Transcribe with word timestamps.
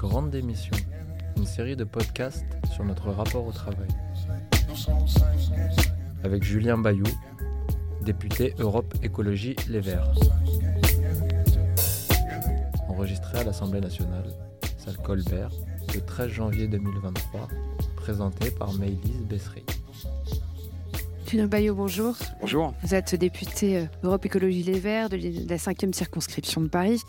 Grande 0.00 0.30
Démission, 0.30 0.74
une 1.36 1.44
série 1.44 1.76
de 1.76 1.84
podcasts 1.84 2.46
sur 2.72 2.86
notre 2.86 3.10
rapport 3.10 3.46
au 3.46 3.52
travail. 3.52 3.86
Avec 6.24 6.42
Julien 6.42 6.78
Bayou, 6.78 7.04
député 8.00 8.54
Europe 8.58 8.94
Écologie 9.02 9.56
Les 9.68 9.80
Verts. 9.80 10.10
Enregistré 12.88 13.40
à 13.40 13.44
l'Assemblée 13.44 13.82
nationale, 13.82 14.32
salle 14.78 14.96
Colbert, 14.96 15.50
le 15.94 16.00
13 16.00 16.30
janvier 16.30 16.66
2023, 16.66 17.48
présenté 17.96 18.50
par 18.52 18.72
Maëlys 18.72 19.26
Bessery. 19.28 19.64
Julien 21.26 21.46
Bayou, 21.46 21.74
bonjour. 21.74 22.16
Bonjour. 22.40 22.72
Vous 22.82 22.94
êtes 22.94 23.14
député 23.16 23.76
euh, 23.76 23.84
Europe 24.02 24.24
Écologie 24.24 24.62
Les 24.62 24.80
Verts 24.80 25.10
de 25.10 25.16
la 25.16 25.56
5e 25.58 25.92
circonscription 25.92 26.62
de 26.62 26.68
Paris. 26.68 27.02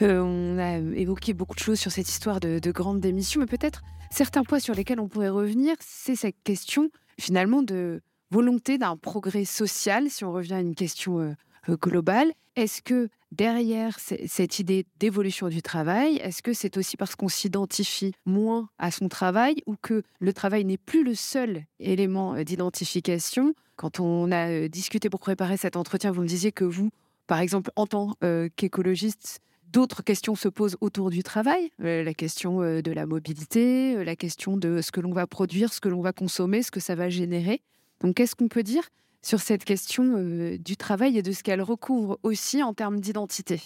Euh, 0.00 0.20
on 0.20 0.58
a 0.58 0.78
évoqué 0.96 1.34
beaucoup 1.34 1.54
de 1.54 1.60
choses 1.60 1.78
sur 1.78 1.92
cette 1.92 2.08
histoire 2.08 2.40
de, 2.40 2.70
grande 2.70 3.00
démission, 3.00 3.40
mais 3.40 3.46
peut-être 3.46 3.82
certains 4.10 4.44
points 4.44 4.60
sur 4.60 4.74
lesquels 4.74 5.00
on 5.00 5.08
pourrait 5.08 5.28
revenir, 5.28 5.76
c'est 5.80 6.16
cette 6.16 6.36
question 6.44 6.90
finalement 7.18 7.62
de 7.62 8.00
volonté 8.30 8.78
d'un 8.78 8.96
progrès 8.96 9.44
social, 9.44 10.08
si 10.08 10.24
on 10.24 10.32
revient 10.32 10.54
à 10.54 10.60
une 10.60 10.74
question 10.74 11.20
euh, 11.20 11.32
euh, 11.68 11.76
globale. 11.76 12.32
Est-ce 12.56 12.82
que 12.82 13.08
derrière 13.30 13.98
cette 13.98 14.58
idée 14.58 14.84
d'évolution 14.98 15.48
du 15.48 15.62
travail, 15.62 16.16
est-ce 16.16 16.42
que 16.42 16.52
c'est 16.52 16.76
aussi 16.76 16.98
parce 16.98 17.14
qu'on 17.14 17.28
s'identifie 17.28 18.12
moins 18.26 18.68
à 18.78 18.90
son 18.90 19.08
travail 19.08 19.56
ou 19.66 19.76
que 19.80 20.02
le 20.20 20.32
travail 20.34 20.66
n'est 20.66 20.76
plus 20.76 21.02
le 21.02 21.14
seul 21.14 21.64
élément 21.78 22.34
d'identification? 22.42 23.54
Quand 23.76 24.00
on 24.00 24.30
a 24.32 24.68
discuté 24.68 25.08
pour 25.08 25.20
préparer 25.20 25.56
cet 25.56 25.76
entretien, 25.76 26.12
vous 26.12 26.20
me 26.20 26.26
disiez 26.26 26.52
que 26.52 26.64
vous, 26.64 26.90
par 27.26 27.40
exemple, 27.40 27.70
en 27.74 27.86
tant 27.86 28.12
qu'écologiste, 28.56 29.40
D'autres 29.72 30.02
questions 30.02 30.34
se 30.34 30.48
posent 30.48 30.76
autour 30.82 31.08
du 31.08 31.22
travail, 31.22 31.70
euh, 31.82 32.04
la 32.04 32.12
question 32.12 32.60
euh, 32.60 32.82
de 32.82 32.92
la 32.92 33.06
mobilité, 33.06 33.96
euh, 33.96 34.04
la 34.04 34.16
question 34.16 34.58
de 34.58 34.82
ce 34.82 34.92
que 34.92 35.00
l'on 35.00 35.12
va 35.12 35.26
produire, 35.26 35.72
ce 35.72 35.80
que 35.80 35.88
l'on 35.88 36.02
va 36.02 36.12
consommer, 36.12 36.62
ce 36.62 36.70
que 36.70 36.78
ça 36.78 36.94
va 36.94 37.08
générer. 37.08 37.62
Donc 38.00 38.16
qu'est-ce 38.16 38.36
qu'on 38.36 38.48
peut 38.48 38.64
dire 38.64 38.82
sur 39.22 39.40
cette 39.40 39.64
question 39.64 40.56
du 40.58 40.76
travail 40.76 41.16
et 41.16 41.22
de 41.22 41.32
ce 41.32 41.42
qu'elle 41.42 41.62
recouvre 41.62 42.18
aussi 42.22 42.62
en 42.62 42.74
termes 42.74 43.00
d'identité? 43.00 43.62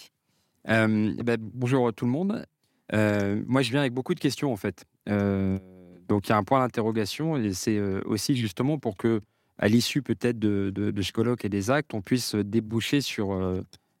Ben, 0.65 1.37
Bonjour 1.39 1.91
tout 1.91 2.05
le 2.05 2.11
monde. 2.11 2.45
moi, 2.93 3.61
je 3.61 3.71
viens 3.71 3.81
avec 3.81 3.93
beaucoup 3.93 4.13
de 4.13 4.19
questions 4.19 4.53
en 4.53 4.55
fait. 4.55 4.85
donc 5.07 6.27
il 6.27 6.29
y 6.29 6.31
a 6.31 6.37
un 6.37 6.43
point 6.43 6.59
d'interrogation 6.59 7.37
et 7.37 7.53
c'est 7.53 7.81
aussi 8.05 8.37
justement 8.37 8.77
pour 8.77 8.97
que, 8.97 9.19
à 9.57 9.67
l'issue 9.67 10.03
peut-être 10.03 10.37
de, 10.37 10.93
ce 11.01 11.11
colloque 11.11 11.43
et 11.43 11.49
des 11.49 11.71
actes, 11.71 11.95
on 11.95 12.01
puisse 12.01 12.35
déboucher 12.35 13.01
sur, 13.01 13.35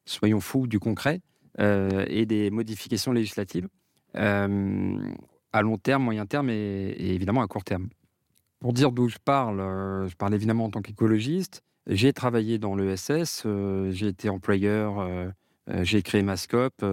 soyons 0.05 0.39
fous, 0.39 0.67
du 0.67 0.79
concret. 0.79 1.21
Euh, 1.59 2.05
et 2.07 2.27
des 2.27 2.51
modifications 2.51 3.11
législatives 3.11 3.67
euh, 4.15 4.99
à 5.53 5.61
long 5.63 5.77
terme, 5.77 6.03
moyen 6.03 6.27
terme 6.27 6.51
et, 6.51 6.95
évidemment 6.99 7.41
à 7.41 7.47
court 7.47 7.63
terme. 7.63 7.89
Pour 8.59 8.73
dire 8.73 8.91
d'où 8.91 9.07
je 9.07 9.17
parle, 9.23 9.59
euh, 9.59 10.07
je 10.07 10.15
parle 10.15 10.35
évidemment 10.35 10.65
en 10.65 10.69
tant 10.69 10.81
qu'écologiste. 10.81 11.63
J'ai 11.87 12.13
travaillé 12.13 12.59
dans 12.59 12.75
l'ESS, 12.75 13.47
j'ai 13.91 14.07
été 14.07 14.27
employeur, 14.27 15.07
j'ai 15.83 16.01
créé 16.01 16.21
Mascop, 16.21 16.85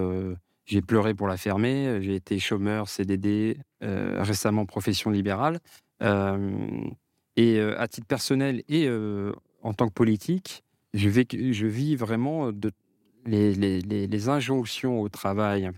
j'ai 0.66 0.82
pleuré 0.82 1.14
pour 1.14 1.26
la 1.26 1.36
fermer, 1.36 1.98
j'ai 2.00 2.14
été 2.14 2.38
chômeur, 2.38 2.88
CDD, 2.88 3.58
récemment 3.80 4.66
profession 4.66 5.10
libérale. 5.10 5.58
et 6.00 7.60
à 7.60 7.88
titre 7.88 8.06
personnel 8.06 8.62
et 8.68 8.88
en 9.64 9.74
tant 9.74 9.88
que 9.88 9.94
politique, 9.94 10.62
je, 10.92 11.08
je 11.08 11.66
vis 11.66 11.96
vraiment 11.96 12.52
de 12.52 12.70
les, 13.26 14.28
injonctions 14.28 15.00
au 15.00 15.08
travail 15.08 15.70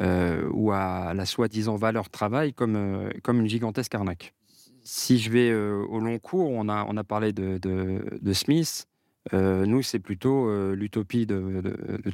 euh, 0.00 0.48
ou 0.52 0.72
à 0.72 1.14
la 1.14 1.26
soi-disant 1.26 1.76
valeur 1.76 2.10
travail 2.10 2.52
comme, 2.52 2.76
euh, 2.76 3.10
comme 3.22 3.40
une 3.40 3.48
gigantesque 3.48 3.94
arnaque. 3.94 4.34
Si 4.82 5.18
je 5.18 5.30
vais 5.30 5.50
euh, 5.50 5.84
au 5.88 6.00
long 6.00 6.18
cours, 6.18 6.50
on 6.50 6.68
a, 6.68 6.84
on 6.88 6.96
a 6.96 7.04
parlé 7.04 7.32
de, 7.32 7.58
de, 7.58 8.32
Smith. 8.32 8.86
nous, 9.32 9.82
c'est 9.82 9.98
plutôt 9.98 10.50
l'utopie 10.74 11.26
de, 11.26 11.62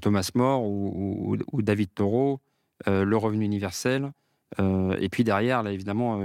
Thomas 0.01 0.31
More 0.35 0.65
ou, 0.65 1.37
ou, 1.53 1.63
David 1.63 1.95
Thoreau, 1.95 2.41
le 2.87 3.17
revenu 3.17 3.45
universel. 3.45 4.11
et 4.59 5.09
puis 5.11 5.25
derrière, 5.25 5.63
là, 5.63 5.73
évidemment, 5.73 6.21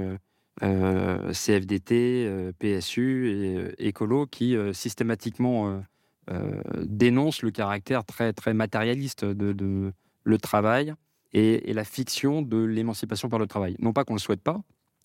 CFDT, 0.60 2.52
PSU 2.58 3.74
et 3.78 3.86
écolo 3.88 4.26
qui 4.26 4.56
systématiquement 4.72 5.82
dénonce 6.82 7.42
le 7.42 7.50
caractère 7.50 8.04
très, 8.04 8.32
très 8.32 8.54
matérialiste 8.54 9.24
de, 9.24 9.92
le 10.24 10.38
travail 10.38 10.94
et, 11.32 11.72
la 11.72 11.84
fiction 11.84 12.42
de 12.42 12.62
l'émancipation 12.62 13.28
par 13.28 13.38
le 13.38 13.46
travail. 13.46 13.76
Non 13.78 13.92
pas 13.92 14.04
qu'on 14.04 14.14
ne 14.14 14.18
le 14.18 14.22
souhaite 14.22 14.42
pas, 14.42 14.60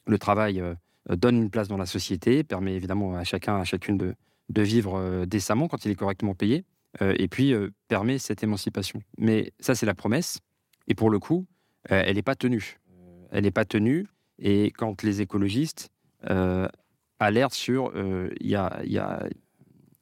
le 0.05 0.19
travail 0.19 0.59
euh, 0.59 0.75
donne 1.09 1.37
une 1.37 1.49
place 1.49 1.67
dans 1.67 1.77
la 1.77 1.85
société, 1.85 2.43
permet 2.43 2.75
évidemment 2.75 3.15
à 3.15 3.23
chacun, 3.23 3.57
à 3.57 3.63
chacune 3.63 3.97
de, 3.97 4.15
vivre 4.61 4.95
euh, 4.95 5.25
décemment 5.25 5.67
quand 5.67 5.85
il 5.85 5.91
est 5.91 5.95
correctement 5.95 6.35
payé, 6.35 6.65
et 7.01 7.27
puis 7.27 7.53
permet 7.89 8.17
cette 8.17 8.41
émancipation. 8.41 9.03
Mais 9.19 9.51
ça, 9.59 9.75
c'est 9.75 9.85
la 9.85 9.93
promesse, 9.93 10.39
et 10.87 10.95
pour 10.95 11.11
le 11.11 11.19
coup, 11.19 11.45
elle 11.83 12.15
n'est 12.15 12.23
pas 12.23 12.33
tenue. 12.33 12.79
Elle 13.29 13.43
n'est 13.43 13.51
pas 13.51 13.65
tenue, 13.65 14.07
et 14.39 14.71
quand 14.71 15.03
les 15.03 15.21
écologistes 15.21 15.91
alertent 17.19 17.53
sur, 17.53 17.91
il 17.95 18.47
y 18.47 18.55
a 18.55 19.29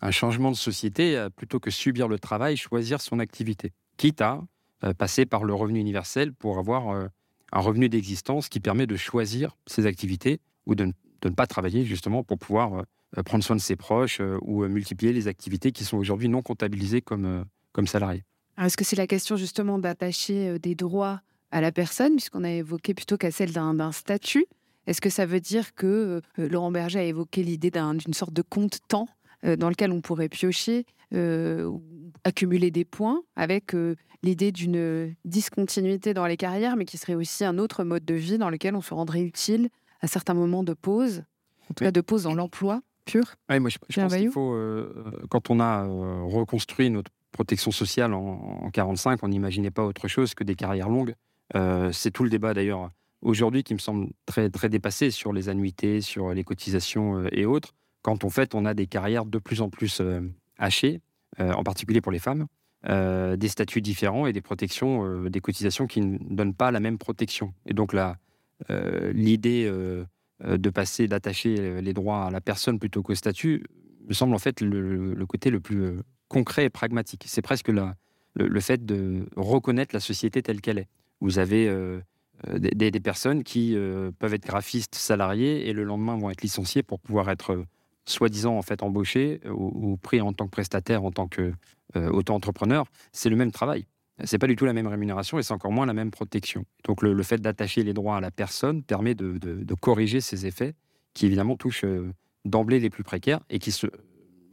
un 0.02 0.12
changement 0.12 0.52
de 0.52 0.56
société, 0.56 1.18
euh, 1.18 1.30
plutôt 1.30 1.60
que 1.60 1.72
subir 1.72 2.08
le 2.08 2.20
travail, 2.20 2.58
choisir 2.58 3.02
son 3.02 3.20
activité, 3.20 3.72
quitte 3.98 4.22
à 4.22 4.42
euh, 4.84 4.94
passer 4.94 5.26
par 5.26 5.44
le 5.44 5.54
revenu 5.54 5.80
universel 5.80 6.34
pour 6.34 6.60
avoir 6.60 6.90
euh, 6.90 7.08
un 7.52 7.60
revenu 7.60 7.90
d'existence 7.90 8.50
qui 8.50 8.60
permet 8.60 8.88
de 8.88 8.96
choisir 8.96 9.56
ses 9.68 9.86
activités 9.86 10.40
ou 10.66 10.76
de, 10.76 10.92
ne 11.24 11.30
pas 11.30 11.48
travailler 11.48 11.86
justement 11.86 12.24
pour 12.24 12.38
pouvoir 12.38 12.84
prendre 13.26 13.44
soin 13.44 13.56
de 13.56 13.62
ses 13.62 13.76
proches 13.76 14.22
ou 14.42 14.64
multiplier 14.68 15.12
les 15.12 15.28
activités 15.28 15.72
qui 15.72 15.84
sont 15.84 15.98
aujourd'hui 15.98 16.30
non 16.30 16.44
comptabilisées 16.44 17.02
comme, 17.02 17.46
comme 17.72 17.88
salariés. 17.88 18.24
Est-ce 18.60 18.78
que 18.78 18.84
c'est 18.84 18.96
la 18.96 19.08
question 19.08 19.36
justement 19.36 19.80
d'attacher 19.80 20.60
des 20.60 20.76
droits 20.76 21.22
à 21.50 21.62
la 21.62 21.72
personne, 21.72 22.12
puisqu'on 22.18 22.44
a 22.44 22.52
évoqué 22.52 22.94
plutôt 22.94 23.18
qu'à 23.18 23.32
celle 23.32 23.54
d'un 23.54 23.92
statut? 23.92 24.46
Est-ce 24.86 25.02
que 25.02 25.10
ça 25.10 25.26
veut 25.26 25.40
dire 25.40 25.74
que 25.74 26.22
Laurent 26.38 26.72
Berger 26.72 27.00
a 27.00 27.04
évoqué 27.04 27.42
l'idée 27.42 27.72
d'une 27.72 28.14
sorte 28.14 28.34
de 28.34 28.44
compte-temps 28.44 29.08
dans 29.46 29.70
lequel 29.70 29.92
on 29.92 30.02
pourrait 30.02 30.30
piocher, 30.30 30.86
euh, 31.14 31.72
accumuler 32.24 32.72
des 32.72 32.86
points 32.86 33.22
avec 33.36 33.76
euh, 33.76 33.96
l'idée 34.24 34.52
d'une 34.52 35.16
discontinuité 35.24 36.16
dans 36.16 36.26
les 36.26 36.38
carrières, 36.38 36.76
mais 36.76 36.86
qui 36.86 36.98
serait 36.98 37.14
aussi 37.14 37.46
un 37.46 37.60
autre 37.60 37.84
mode 37.84 38.04
de 38.04 38.16
vie 38.16 38.40
dans 38.40 38.50
lequel 38.50 38.76
on 38.76 38.82
se 38.82 38.94
rendrait 38.94 39.22
utile 39.22 39.70
à 40.02 40.08
certains 40.08 40.34
moments 40.34 40.64
de 40.64 40.74
pause, 40.74 41.24
en 41.70 41.74
tout 41.76 41.84
cas 41.84 41.92
de 41.92 42.02
pause 42.02 42.24
dans 42.24 42.34
l'emploi 42.34 42.82
pur. 43.06 43.36
Oui, 43.52 43.60
moi 43.60 43.70
je, 43.70 43.78
pense 43.78 44.16
qu'il 44.16 44.32
faut, 44.32 44.58
quand 45.30 45.52
on 45.52 45.60
a 45.60 45.86
reconstruit 45.86 46.90
notre 46.90 47.12
protection 47.32 47.70
sociale 47.70 48.16
en, 48.16 48.64
en 48.64 48.72
45, 48.72 49.22
on 49.22 49.28
n'imaginait 49.28 49.70
pas 49.70 49.86
autre 49.86 50.08
chose 50.08 50.34
que 50.34 50.44
des 50.44 50.56
carrières 50.56 50.90
longues. 50.90 51.14
c'est 51.92 52.10
tout 52.10 52.24
le 52.24 52.32
débat 52.32 52.56
d'ailleurs 52.56 52.90
aujourd'hui 53.22 53.64
qui 53.64 53.76
me 53.76 53.80
semble 53.80 54.08
très, 54.26 54.50
très 54.50 54.70
dépassé 54.70 55.12
sur 55.12 55.34
les 55.34 55.50
annuités, 55.50 56.02
sur 56.02 56.34
les 56.34 56.44
cotisations 56.44 57.28
et 57.32 57.46
autres 57.46 57.76
quand 58.06 58.30
fait 58.30 58.54
on 58.54 58.66
a 58.66 58.76
des 58.76 58.86
carrières 58.86 59.26
de 59.26 59.40
plus 59.40 59.62
en 59.62 59.70
plus 59.72 60.00
euh, 60.00 60.22
hachées, 60.60 61.02
euh, 61.40 61.52
en 61.54 61.64
particulier 61.64 62.02
pour 62.02 62.12
les 62.12 62.20
femmes, 62.20 62.46
euh, 62.88 63.36
des 63.36 63.48
statuts 63.48 63.82
différents 63.82 64.28
et 64.28 64.32
des 64.32 64.42
protections, 64.42 65.28
des 65.28 65.42
cotisations 65.42 65.88
qui 65.88 66.02
ne 66.02 66.20
donnent 66.20 66.54
pas 66.54 66.70
la 66.70 66.80
même 66.80 67.00
protection. 67.00 67.56
Et 67.66 67.74
donc 67.74 67.94
là, 67.94 68.18
l'idée 69.12 69.68
de 70.40 70.70
passer, 70.70 71.08
d'attacher 71.08 71.82
les 71.82 71.94
droits 71.94 72.26
à 72.26 72.30
la 72.30 72.42
personne 72.42 72.78
plutôt 72.78 73.02
qu'au 73.02 73.16
statut, 73.16 73.66
me 74.08 74.14
semble 74.14 74.36
en 74.36 74.40
fait 74.40 74.62
le, 74.62 75.26
côté 75.28 75.50
le 75.50 75.60
plus 75.60 75.98
concret 76.28 76.66
et 76.66 76.70
pragmatique. 76.70 77.24
C'est 77.28 77.42
presque 77.42 77.70
le, 77.70 78.60
fait 78.60 78.86
de 78.86 79.26
reconnaître 79.36 79.96
la 79.96 80.00
société 80.00 80.44
telle 80.44 80.62
qu'elle 80.62 80.78
est. 80.78 80.88
Vous 81.22 81.40
avez 81.40 81.64
des, 82.54 82.92
des, 82.92 83.00
personnes 83.00 83.44
qui 83.44 83.76
peuvent 84.20 84.36
être 84.36 84.46
graphistes 84.46 84.96
salariés 84.96 85.68
et 85.68 85.74
le 85.74 85.84
lendemain 85.84 86.16
vont 86.16 86.30
être 86.30 86.44
licenciés 86.44 86.84
pour 86.84 87.00
pouvoir 87.00 87.30
être 87.32 87.66
soi-disant 88.06 88.58
en 88.58 88.62
fait 88.62 88.84
embauché 88.84 89.42
euh, 89.46 89.52
ou, 89.52 89.98
pris 89.98 90.22
en 90.22 90.34
tant 90.34 90.46
que 90.46 90.52
prestataire, 90.52 91.04
en 91.04 91.12
tant 91.12 91.28
que 91.28 91.54
euh, 91.96 92.10
auto-entrepreneur, 92.10 92.86
c'est 93.12 93.30
le 93.30 93.36
même 93.36 93.52
travail. 93.52 93.86
C'est 94.24 94.38
pas 94.38 94.48
du 94.48 94.56
tout 94.56 94.66
la 94.66 94.74
même 94.74 94.88
rémunération 94.88 95.40
et 95.40 95.44
c'est 95.44 95.54
encore 95.54 95.74
moins 95.74 95.86
la 95.86 95.94
même 95.94 96.12
protection. 96.12 96.64
Donc 96.86 97.02
le, 97.02 97.22
fait 97.24 97.42
d'attacher 97.42 97.84
les 97.84 97.94
droits 97.94 98.16
à 98.16 98.22
la 98.22 98.32
personne 98.32 98.82
permet 98.82 99.14
de, 99.14 99.74
corriger 99.82 100.22
ces 100.22 100.46
effets 100.46 100.74
qui 101.14 101.26
évidemment 101.26 101.58
touchent 101.58 101.84
euh, 101.84 102.14
d'emblée 102.46 102.80
les 102.80 102.90
plus 102.90 103.04
précaires 103.04 103.42
et 103.50 103.60
qui 103.60 103.72
se... 103.72 103.88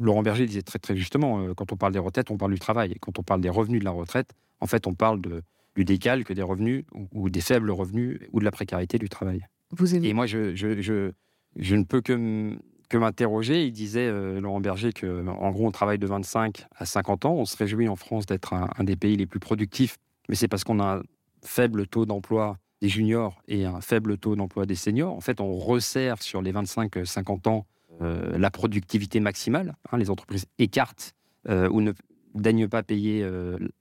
Laurent 0.00 0.22
Berger 0.22 0.46
disait 0.46 0.62
très 0.62 0.80
très 0.80 0.96
justement, 0.96 1.54
quand 1.54 1.70
on 1.70 1.76
parle 1.76 1.92
des 1.92 2.00
retraites, 2.00 2.30
on 2.32 2.36
parle 2.36 2.52
du 2.52 2.58
travail. 2.58 2.90
Et 2.90 2.98
quand 2.98 3.20
on 3.20 3.22
parle 3.22 3.40
des 3.40 3.50
revenus 3.50 3.78
de 3.78 3.84
la 3.84 3.92
retraite, 3.92 4.32
en 4.58 4.66
fait, 4.66 4.88
on 4.88 4.94
parle 4.94 5.20
de, 5.20 5.42
du 5.76 5.84
décalque 5.84 6.32
des 6.32 6.42
revenus 6.42 6.84
ou, 7.12 7.30
des 7.30 7.40
faibles 7.40 7.70
revenus 7.70 8.18
ou 8.32 8.40
de 8.40 8.44
la 8.44 8.50
précarité 8.50 8.98
du 8.98 9.08
travail. 9.08 9.46
Vous 9.70 9.94
Et 9.94 10.12
moi, 10.12 10.26
je, 10.26 10.56
je, 10.56 10.80
je, 10.80 11.12
je 11.56 11.76
ne 11.76 11.84
peux 11.84 12.00
que 12.00 12.58
que 12.92 12.98
m'interroger. 12.98 13.66
Il 13.66 13.72
disait, 13.72 14.06
euh, 14.06 14.38
Laurent 14.38 14.60
Berger, 14.60 14.92
que 14.92 15.26
en 15.26 15.50
gros, 15.50 15.66
on 15.66 15.70
travaille 15.70 15.98
de 15.98 16.06
25 16.06 16.66
à 16.76 16.84
50 16.84 17.24
ans. 17.24 17.32
On 17.32 17.44
se 17.46 17.56
réjouit 17.56 17.88
en 17.88 17.96
France 17.96 18.26
d'être 18.26 18.52
un, 18.52 18.84
des 18.84 18.96
pays 18.96 19.16
les 19.16 19.26
plus 19.26 19.40
productifs, 19.40 19.96
mais 20.28 20.34
c'est 20.34 20.48
parce 20.48 20.62
qu'on 20.62 20.78
a 20.78 20.98
un 20.98 21.02
faible 21.42 21.86
taux 21.86 22.04
d'emploi 22.04 22.58
des 22.82 22.88
juniors 22.88 23.40
et 23.48 23.64
un 23.64 23.80
faible 23.80 24.18
taux 24.18 24.36
d'emploi 24.36 24.66
des 24.66 24.74
seniors. 24.74 25.14
En 25.14 25.20
fait, 25.20 25.40
on 25.40 25.54
resserre 25.54 26.22
sur 26.22 26.42
les 26.42 26.52
25-50 26.52 27.48
ans 27.48 27.66
la 28.00 28.50
productivité 28.50 29.20
maximale. 29.20 29.76
Hein. 29.90 29.98
les 29.98 30.10
entreprises 30.10 30.46
écartent 30.58 31.14
ou 31.48 31.80
ne 31.80 31.92
daignent 32.34 32.66
pas 32.66 32.82
payer 32.82 33.24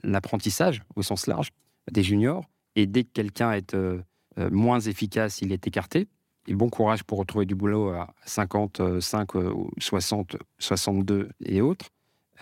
l'apprentissage 0.03 0.83
au 0.95 1.01
sens 1.01 1.25
large 1.25 1.49
des 1.91 2.03
juniors. 2.03 2.45
Et 2.75 2.85
dès 2.85 3.03
que 3.03 3.09
quelqu'un 3.13 3.53
est 3.53 3.75
moins 4.37 4.79
efficace, 4.79 5.41
il 5.41 5.51
est 5.51 5.65
écarté. 5.65 6.07
Et 6.47 6.55
bon 6.55 6.69
courage 6.69 7.03
pour 7.03 7.19
retrouver 7.19 7.45
du 7.45 7.55
boulot 7.55 7.89
à 7.89 8.13
55, 8.25 9.29
60, 9.77 10.37
62 10.59 11.29
et 11.45 11.61
autres. 11.61 11.89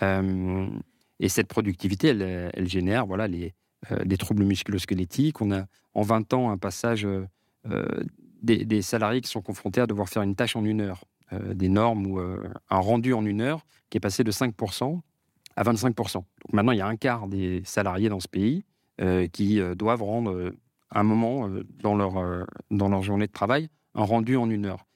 et 0.00 1.28
cette 1.28 1.48
productivité, 1.48 2.08
elle, 2.08 2.50
elle 2.54 2.68
génère 2.68 3.06
voilà, 3.06 3.28
les, 3.28 3.54
euh, 3.90 4.04
des 4.04 4.18
troubles 4.18 4.44
musculo-squelettiques. 4.44 5.40
On 5.40 5.52
a 5.52 5.64
en 5.94 6.02
20 6.02 6.34
ans 6.34 6.50
un 6.50 6.58
passage 6.58 7.06
euh, 7.06 7.26
euh, 7.70 7.86
des, 8.42 8.82
salariés 8.82 9.22
qui 9.22 9.30
sont 9.30 9.40
confrontés 9.40 9.80
à 9.80 9.86
devoir 9.86 10.08
faire 10.10 10.22
une 10.22 10.34
tâche 10.34 10.54
en 10.54 10.64
une 10.64 10.82
heure, 10.82 11.04
des 11.54 11.68
normes 11.68 12.06
ou 12.06 12.18
un 12.18 12.78
rendu 12.78 13.12
en 13.12 13.24
une 13.24 13.40
heure 13.40 13.64
qui 13.88 13.98
est 13.98 14.00
passé 14.00 14.24
de 14.24 14.32
5% 14.32 15.00
à 15.54 15.62
25%. 15.62 16.14
Donc 16.14 16.24
maintenant, 16.52 16.72
il 16.72 16.78
y 16.78 16.80
a 16.80 16.86
un 16.86 16.96
quart 16.96 17.28
des 17.28 17.62
salariés 17.64 18.08
dans 18.08 18.18
ce 18.18 18.26
pays 18.26 18.64
qui 19.32 19.60
doivent 19.76 20.02
rendre 20.02 20.52
un 20.90 21.02
moment 21.02 21.48
dans, 21.82 21.94
leur, 21.94 22.46
dans 22.70 22.88
leur 22.88 23.02
journée 23.02 23.28
de 23.28 23.32
travail 23.32 23.68
un 23.94 24.04
rendu 24.04 24.36
en 24.36 24.48
une 24.50 24.66
heure. 24.66 24.86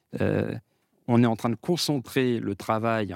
on 1.09 1.23
est 1.23 1.27
en 1.27 1.37
train 1.37 1.51
de 1.51 1.57
concentrer 1.57 2.39
le 2.41 2.55
travail 2.55 3.15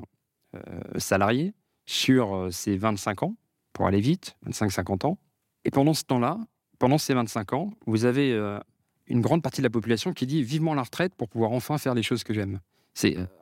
salarié 0.96 1.54
sur 1.86 2.48
ces 2.50 2.76
25 2.76 3.22
ans, 3.22 3.36
pour 3.72 3.86
aller 3.86 4.00
vite, 4.00 4.36
25-50 4.46 5.06
ans, 5.06 5.19
et 5.64 5.70
pendant 5.70 5.94
ce 5.94 6.04
temps-là, 6.04 6.38
pendant 6.78 6.98
ces 6.98 7.14
25 7.14 7.52
ans, 7.52 7.70
vous 7.86 8.04
avez 8.04 8.32
euh, 8.32 8.58
une 9.06 9.20
grande 9.20 9.42
partie 9.42 9.60
de 9.60 9.66
la 9.66 9.70
population 9.70 10.12
qui 10.12 10.26
dit 10.26 10.42
vivement 10.42 10.75
la 10.75 10.82
retraite 10.82 11.14
pour 11.14 11.28
pouvoir 11.28 11.52
enfin 11.52 11.78
faire 11.78 11.94
les 11.94 12.02
choses 12.02 12.24
que 12.24 12.32
j'aime. 12.32 12.60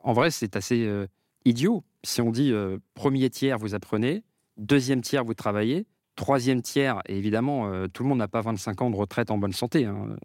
En 0.03 0.13
vrai, 0.13 0.31
c'est 0.31 0.55
assez 0.55 0.85
euh, 0.85 1.07
idiot. 1.45 1.83
Si 2.03 2.21
on 2.21 2.31
dit 2.31 2.51
euh, 2.51 2.77
premier 2.93 3.29
tiers, 3.29 3.57
vous 3.57 3.75
apprenez, 3.75 4.23
deuxième 4.57 5.01
tiers, 5.01 5.23
vous 5.23 5.33
travaillez, 5.33 5.85
troisième 6.15 6.61
tiers, 6.61 7.01
et 7.07 7.17
évidemment, 7.17 7.87
tout 7.89 8.03
le 8.03 8.09
monde 8.09 8.17
n'a 8.17 8.27
pas 8.27 8.41
25 8.41 8.81
ans 8.81 8.89
de 8.89 8.95
retraite 8.95 9.29
en 9.29 9.37
bonne 9.37 9.53
santé. 9.53 9.85
Hein. 9.85 10.15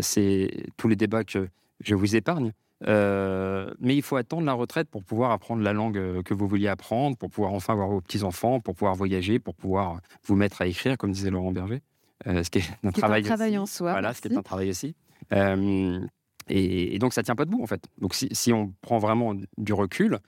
C'est 0.00 0.50
tous 0.76 0.88
les 0.88 0.96
débats 0.96 1.24
que 1.24 1.48
je 1.80 1.94
vous 1.94 2.16
épargne. 2.16 2.52
Euh, 2.88 3.72
mais 3.78 3.94
il 3.94 4.02
faut 4.02 4.16
attendre 4.16 4.44
la 4.44 4.54
retraite 4.54 4.88
pour 4.88 5.04
pouvoir 5.04 5.30
apprendre 5.30 5.62
la 5.62 5.72
langue 5.72 5.98
euh, 5.98 6.22
que 6.22 6.34
vous 6.34 6.48
vouliez 6.48 6.68
apprendre, 6.68 7.16
pour 7.16 7.30
pouvoir 7.30 7.52
enfin 7.52 7.74
voir 7.74 7.88
vos 7.88 8.00
petits-enfants, 8.00 8.60
pour 8.60 8.74
pouvoir 8.74 8.94
voyager, 8.94 9.38
pour 9.38 9.54
pouvoir 9.54 10.00
vous 10.24 10.34
mettre 10.34 10.62
à 10.62 10.66
écrire, 10.66 10.98
comme 10.98 11.12
disait 11.12 11.30
Laurent 11.30 11.52
Berger. 11.52 11.80
Euh, 12.26 12.42
ce 12.42 12.50
qui 12.50 12.58
est 12.58 12.70
un, 12.82 12.90
travail, 12.90 13.58
en 13.58 13.66
soi. 13.66 13.92
Voilà, 13.92 14.14
ce 14.14 14.20
qui 14.20 14.28
est 14.28 14.36
un 14.36 14.42
travail 14.42 14.70
aussi. 14.70 14.94
et, 16.48 16.98
donc, 16.98 17.12
ça 17.12 17.22
tient 17.22 17.36
pas 17.36 17.44
debout, 17.44 17.62
en 17.62 17.66
fait. 17.66 17.84
Donc, 17.98 18.14
si, 18.14 18.28
si, 18.32 18.52
on 18.52 18.72
prend 18.80 18.98
vraiment 18.98 19.34
du 19.58 19.72
recul, 19.72 20.18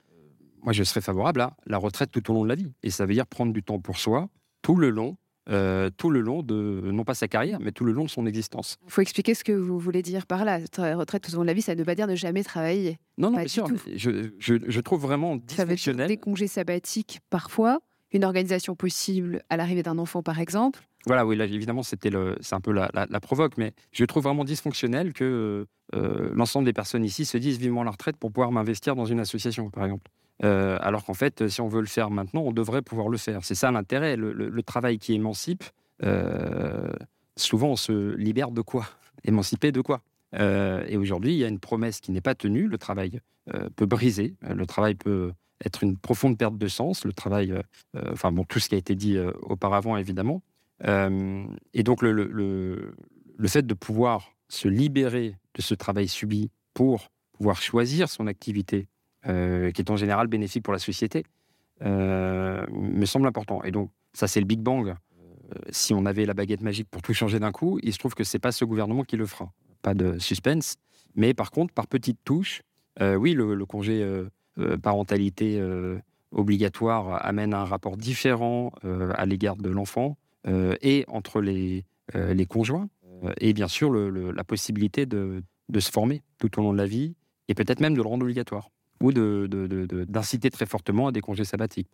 moi, 0.61 0.73
je 0.73 0.83
serais 0.83 1.01
favorable 1.01 1.41
à 1.41 1.55
la 1.67 1.77
retraite 1.77 2.11
tout 2.11 2.31
au 2.31 2.33
long 2.33 2.43
de 2.43 2.49
la 2.49 2.55
vie. 2.55 2.71
Et 2.83 2.89
ça 2.89 3.05
veut 3.05 3.13
dire 3.13 3.27
prendre 3.27 3.53
du 3.53 3.63
temps 3.63 3.79
pour 3.79 3.97
soi 3.97 4.29
tout 4.61 4.75
le 4.75 4.89
long 4.89 5.17
euh, 5.49 5.89
tout 5.95 6.09
le 6.09 6.21
long 6.21 6.41
de, 6.41 6.81
non 6.85 7.03
pas 7.03 7.13
sa 7.13 7.27
carrière, 7.27 7.59
mais 7.59 7.71
tout 7.71 7.85
le 7.85 7.91
long 7.91 8.05
de 8.05 8.09
son 8.09 8.25
existence. 8.25 8.77
Il 8.85 8.91
faut 8.91 9.01
expliquer 9.01 9.33
ce 9.35 9.43
que 9.43 9.51
vous 9.51 9.77
voulez 9.77 10.01
dire 10.01 10.25
par 10.25 10.43
là. 10.45 10.59
Retraite 10.77 11.23
tout 11.23 11.33
au 11.33 11.37
long 11.37 11.41
de 11.43 11.47
la 11.47 11.53
vie, 11.53 11.61
ça 11.61 11.73
ne 11.73 11.79
veut 11.79 11.85
pas 11.85 11.95
dire 11.95 12.07
ne 12.07 12.15
jamais 12.15 12.43
travailler. 12.43 12.97
Non, 13.17 13.29
non, 13.29 13.37
bien 13.37 13.47
sûr. 13.47 13.67
Je, 13.95 14.29
je, 14.37 14.79
trouve 14.79 15.01
vraiment 15.01 15.35
dysfonctionnel. 15.35 16.07
Des 16.07 16.17
congés 16.17 16.47
sabbatiques 16.47 17.19
parfois, 17.29 17.79
une 18.11 18.23
organisation 18.23 18.75
possible 18.75 19.43
à 19.49 19.57
l'arrivée 19.57 19.83
d'un 19.83 19.97
enfant, 19.97 20.23
par 20.23 20.39
exemple. 20.39 20.81
Voilà, 21.05 21.25
oui, 21.25 21.35
là, 21.35 21.45
évidemment, 21.45 21.83
c'était 21.83 22.09
le, 22.09 22.35
c'est 22.41 22.55
un 22.55 22.61
peu 22.61 22.71
la, 22.71 22.89
la, 22.93 23.19
provoque, 23.19 23.57
mais 23.57 23.73
je 23.91 24.03
trouve 24.05 24.23
vraiment 24.23 24.43
dysfonctionnel 24.43 25.13
que 25.13 25.67
euh, 25.93 26.29
l'ensemble 26.33 26.65
des 26.65 26.73
personnes 26.73 27.05
ici 27.05 27.25
se 27.25 27.37
disent 27.37 27.59
vivement 27.59 27.83
la 27.83 27.91
retraite 27.91 28.17
pour 28.17 28.31
pouvoir 28.31 28.51
m'investir 28.51 28.95
dans 28.95 29.05
une 29.05 29.19
association, 29.19 29.69
par 29.69 29.85
exemple. 29.85 30.09
Euh, 30.43 30.77
alors 30.81 31.05
qu'en 31.05 31.13
fait, 31.13 31.47
si 31.47 31.61
on 31.61 31.67
veut 31.67 31.81
le 31.81 31.87
faire 31.87 32.09
maintenant, 32.09 32.41
on 32.41 32.51
devrait 32.51 32.81
pouvoir 32.81 33.09
le 33.09 33.17
faire. 33.17 33.43
C'est 33.43 33.55
ça 33.55 33.71
l'intérêt. 33.71 34.15
Le, 34.15 34.63
travail 34.63 34.97
qui 34.97 35.13
émancipe, 35.13 35.63
euh, 36.03 36.91
souvent 37.35 37.69
on 37.69 37.75
se 37.75 38.15
libère 38.15 38.51
de 38.51 38.61
quoi? 38.61 38.85
Émancipé 39.23 39.71
de 39.71 39.81
quoi? 39.81 40.01
Euh, 40.35 40.83
Et 40.87 40.97
aujourd'hui, 40.97 41.33
il 41.33 41.37
y 41.37 41.45
a 41.45 41.47
une 41.47 41.59
promesse 41.59 42.01
qui 42.01 42.11
n'est 42.11 42.21
pas 42.21 42.35
tenue. 42.35 42.67
Le 42.67 42.77
travail 42.77 43.19
peut 43.75 43.85
briser. 43.85 44.33
Le 44.41 44.65
travail 44.65 44.95
peut 44.95 45.31
être 45.63 45.83
une 45.83 45.97
profonde 45.97 46.35
perte 46.35 46.57
de 46.57 46.67
sens. 46.67 47.05
Le 47.05 47.13
travail, 47.13 47.53
enfin 48.11 48.31
bon, 48.31 48.43
tout 48.43 48.59
ce 48.59 48.69
qui 48.69 48.75
a 48.75 48.77
été 48.79 48.95
dit 48.95 49.19
auparavant, 49.43 49.97
évidemment. 49.97 50.41
et 50.83 51.83
donc 51.83 52.01
le 52.01 52.93
fait 53.45 53.67
de 53.67 53.73
pouvoir 53.75 54.31
se 54.49 54.67
libérer 54.67 55.35
de 55.53 55.61
ce 55.61 55.75
travail 55.75 56.07
subi 56.07 56.49
pour 56.73 57.11
pouvoir 57.33 57.61
choisir 57.61 58.09
son 58.09 58.25
activité 58.25 58.87
euh, 59.27 59.71
qui 59.71 59.81
est 59.81 59.89
en 59.89 59.95
général 59.95 60.27
bénéfique 60.27 60.61
pour 60.63 60.73
la 60.73 60.79
société, 60.79 61.23
euh, 61.83 62.63
me 62.71 63.05
semble 63.05 63.25
important. 63.25 63.63
Et 63.63 63.71
donc, 63.71 63.89
ça, 64.13 64.27
c'est 64.27 64.39
le 64.39 64.45
Big 64.45 64.59
Bang. 64.59 64.89
Euh, 64.89 65.55
si 65.69 65.95
on 65.95 66.05
avait 66.05 66.25
la 66.25 66.35
baguette 66.35 66.61
magique 66.61 66.87
pour 66.91 67.01
tout 67.01 67.13
changer 67.13 67.39
d'un 67.39 67.51
coup, 67.51 67.79
il 67.81 67.91
se 67.91 67.97
trouve 67.97 68.13
que 68.13 68.23
c'est 68.23 68.37
pas 68.37 68.51
ce 68.51 68.65
gouvernement 68.65 69.03
qui 69.03 69.17
le 69.17 69.25
fera. 69.25 69.51
Pas 69.81 69.95
de 69.95 70.19
suspense. 70.19 70.75
Mais 71.15 71.33
par 71.33 71.49
contre, 71.49 71.73
par 71.73 71.87
petites 71.87 72.19
touches, 72.23 72.61
oui, 72.99 73.33
le, 73.33 73.65
congé 73.65 74.05
parentalité 74.81 75.61
obligatoire 76.31 77.25
amène 77.25 77.53
un 77.53 77.65
rapport 77.65 77.97
différent 77.97 78.71
à 78.83 79.25
l'égard 79.25 79.55
de 79.57 79.69
l'enfant 79.69 80.17
et 80.47 81.05
entre 81.07 81.41
les, 81.41 81.85
conjoints. 82.47 82.89
et 83.39 83.53
bien 83.53 83.67
sûr, 83.67 83.93
la 83.93 84.43
possibilité 84.43 85.05
de, 85.05 85.43
se 85.77 85.91
former 85.91 86.21
tout 86.37 86.59
au 86.59 86.63
long 86.63 86.73
de 86.73 86.77
la 86.77 86.85
vie 86.85 87.15
et 87.47 87.53
peut-être 87.53 87.79
même 87.79 87.93
de 87.93 88.01
le 88.01 88.07
rendre 88.07 88.23
obligatoire 88.23 88.69
ou 89.01 89.11
d'inciter 89.11 90.49
très 90.49 90.65
fortement 90.65 91.07
à 91.07 91.11
des 91.11 91.21
congés 91.21 91.45
sabbatiques. 91.45 91.89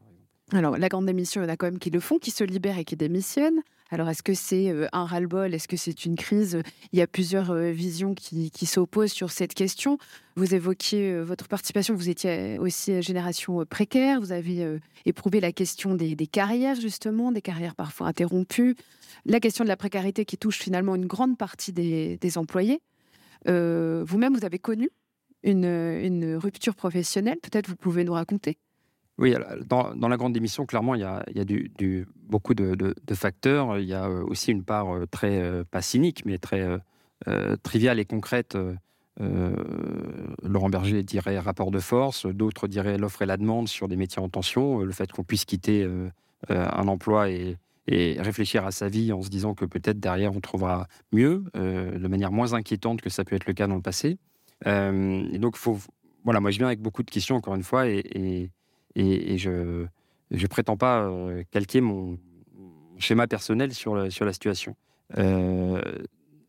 Alors, 0.53 0.77
la 0.77 0.89
grande 0.89 1.06
démission, 1.06 1.42
il 1.42 1.45
y 1.45 1.48
en 1.48 1.53
a 1.53 1.56
quand 1.56 1.68
même 1.68 1.80
qui 1.80 1.89
le 1.89 2.01
font, 2.01 2.19
qui 2.19 2.31
se 2.31 2.44
libèrent 2.44 2.77
et 2.77 2.83
qui 2.83 2.98
démissionnent. 2.98 3.62
Alors, 3.89 4.09
est-ce 4.09 4.24
que 4.24 4.33
c'est 4.33 4.69
euh, 4.69 4.88
un 4.92 5.06
ras-le-bol? 5.06 5.53
Est-ce 5.53 5.68
que 5.68 5.77
c'est 5.77 6.06
une 6.06 6.15
crise? 6.15 6.62
Il 6.92 7.00
y 7.00 7.01
a 7.01 7.07
plusieurs 7.07 7.51
euh, 7.51 7.71
visions 7.71 8.13
qui, 8.15 8.65
s'opposent 8.65 9.12
sur 9.12 9.31
cette 9.31 9.53
question. 9.53 9.98
Vous 10.36 10.53
évoquiez 10.53 11.12
euh, 11.12 11.24
votre 11.24 11.48
participation, 11.48 11.94
vous 11.94 12.09
étiez 12.09 12.57
aussi 12.59 13.01
génération 13.01 13.65
précaire, 13.65 14.19
vous 14.19 14.33
avez 14.33 14.80
éprouvé 15.06 15.39
la 15.39 15.53
question 15.53 15.95
des, 15.95 16.15
carrières, 16.27 16.75
justement, 16.75 17.31
des 17.31 17.42
carrières 17.42 17.75
parfois 17.75 18.07
interrompues, 18.07 18.75
la 19.25 19.39
question 19.39 19.63
de 19.63 19.69
la 19.69 19.77
précarité 19.77 20.25
qui 20.25 20.38
touche 20.38 20.58
finalement 20.58 20.96
une 20.96 21.05
grande 21.05 21.38
partie 21.38 21.72
des 21.74 22.38
employés. 22.38 22.81
Vous-même, 23.46 24.34
vous 24.34 24.46
avez 24.46 24.60
connu 24.60 24.89
une, 25.43 26.36
rupture 26.36 26.75
professionnelle 26.75 27.38
Peut-être 27.41 27.67
vous 27.67 27.75
pouvez 27.75 28.03
nous 28.03 28.13
raconter? 28.13 28.57
Oui, 29.17 29.36
dans, 29.67 30.07
la 30.07 30.17
grande 30.17 30.33
démission, 30.33 30.65
clairement, 30.65 30.95
il 30.95 31.01
y 31.01 31.03
a, 31.03 31.24
beaucoup 32.27 32.55
de, 32.55 32.95
facteurs. 33.13 33.77
Il 33.77 33.86
y 33.86 33.93
a 33.93 34.07
euh, 34.07 34.24
aussi 34.24 34.51
une 34.51 34.63
part 34.63 34.95
euh, 34.95 35.05
très, 35.05 35.39
euh, 35.39 35.63
pas 35.69 35.81
cynique, 35.81 36.25
mais 36.25 36.38
très 36.38 36.67
triviale 37.62 38.00
et 38.00 38.05
concrète. 38.05 38.57
Laurent 39.19 40.69
Berger 40.69 41.03
dirait 41.03 41.38
rapport 41.38 41.69
de 41.69 41.77
force, 41.77 42.25
d'autres 42.25 42.67
diraient 42.67 42.98
l'offre 42.98 43.21
et 43.21 43.27
la 43.27 43.38
demande 43.38 43.67
sur 43.67 43.88
des 43.88 43.95
métiers 43.95 44.24
en 44.24 44.29
tension, 44.29 44.79
le 44.79 44.91
fait 44.91 45.12
qu'on 45.12 45.24
puisse 45.24 45.45
quitter 45.45 45.88
un 46.50 46.88
emploi 46.88 47.29
et, 47.29 47.57
et, 47.86 48.19
réfléchir 48.19 48.65
à 48.65 48.71
sa 48.71 48.88
vie 48.88 49.13
en 49.13 49.21
se 49.21 49.29
disant 49.29 49.53
que 49.53 49.65
peut-être 49.65 50.00
derrière 50.00 50.36
on 50.36 50.41
trouvera 50.41 50.88
mieux, 51.12 51.43
de 51.53 52.07
manière 52.07 52.31
moins 52.31 52.53
inquiétante 52.53 53.01
que 53.01 53.12
ça 53.12 53.24
peut 53.24 53.36
être 53.36 53.45
le 53.45 53.53
cas 53.53 53.67
dans 53.67 53.75
le 53.75 53.83
passé. 53.83 54.17
Et 54.65 55.38
donc, 55.38 55.56
faut, 55.56 55.80
voilà, 56.24 56.39
moi, 56.39 56.51
je 56.51 56.58
viens 56.58 56.68
avec 56.68 56.82
beaucoup 56.82 57.03
de 57.03 57.10
questions, 57.10 57.36
encore 57.36 57.56
une 57.56 57.63
fois, 57.63 57.88
et, 57.88 58.51
et, 58.96 59.38
je 59.38 59.88
ne 60.30 60.48
prétends 60.48 60.77
pas 60.77 61.03
euh, 61.03 61.44
calquer 61.51 61.82
mon 61.82 62.18
schéma 62.98 63.27
personnel 63.27 63.74
sur, 63.74 63.96
la, 63.96 64.10
sur 64.10 64.25
la 64.25 64.34
situation. 64.34 64.75
Euh, 65.18 65.82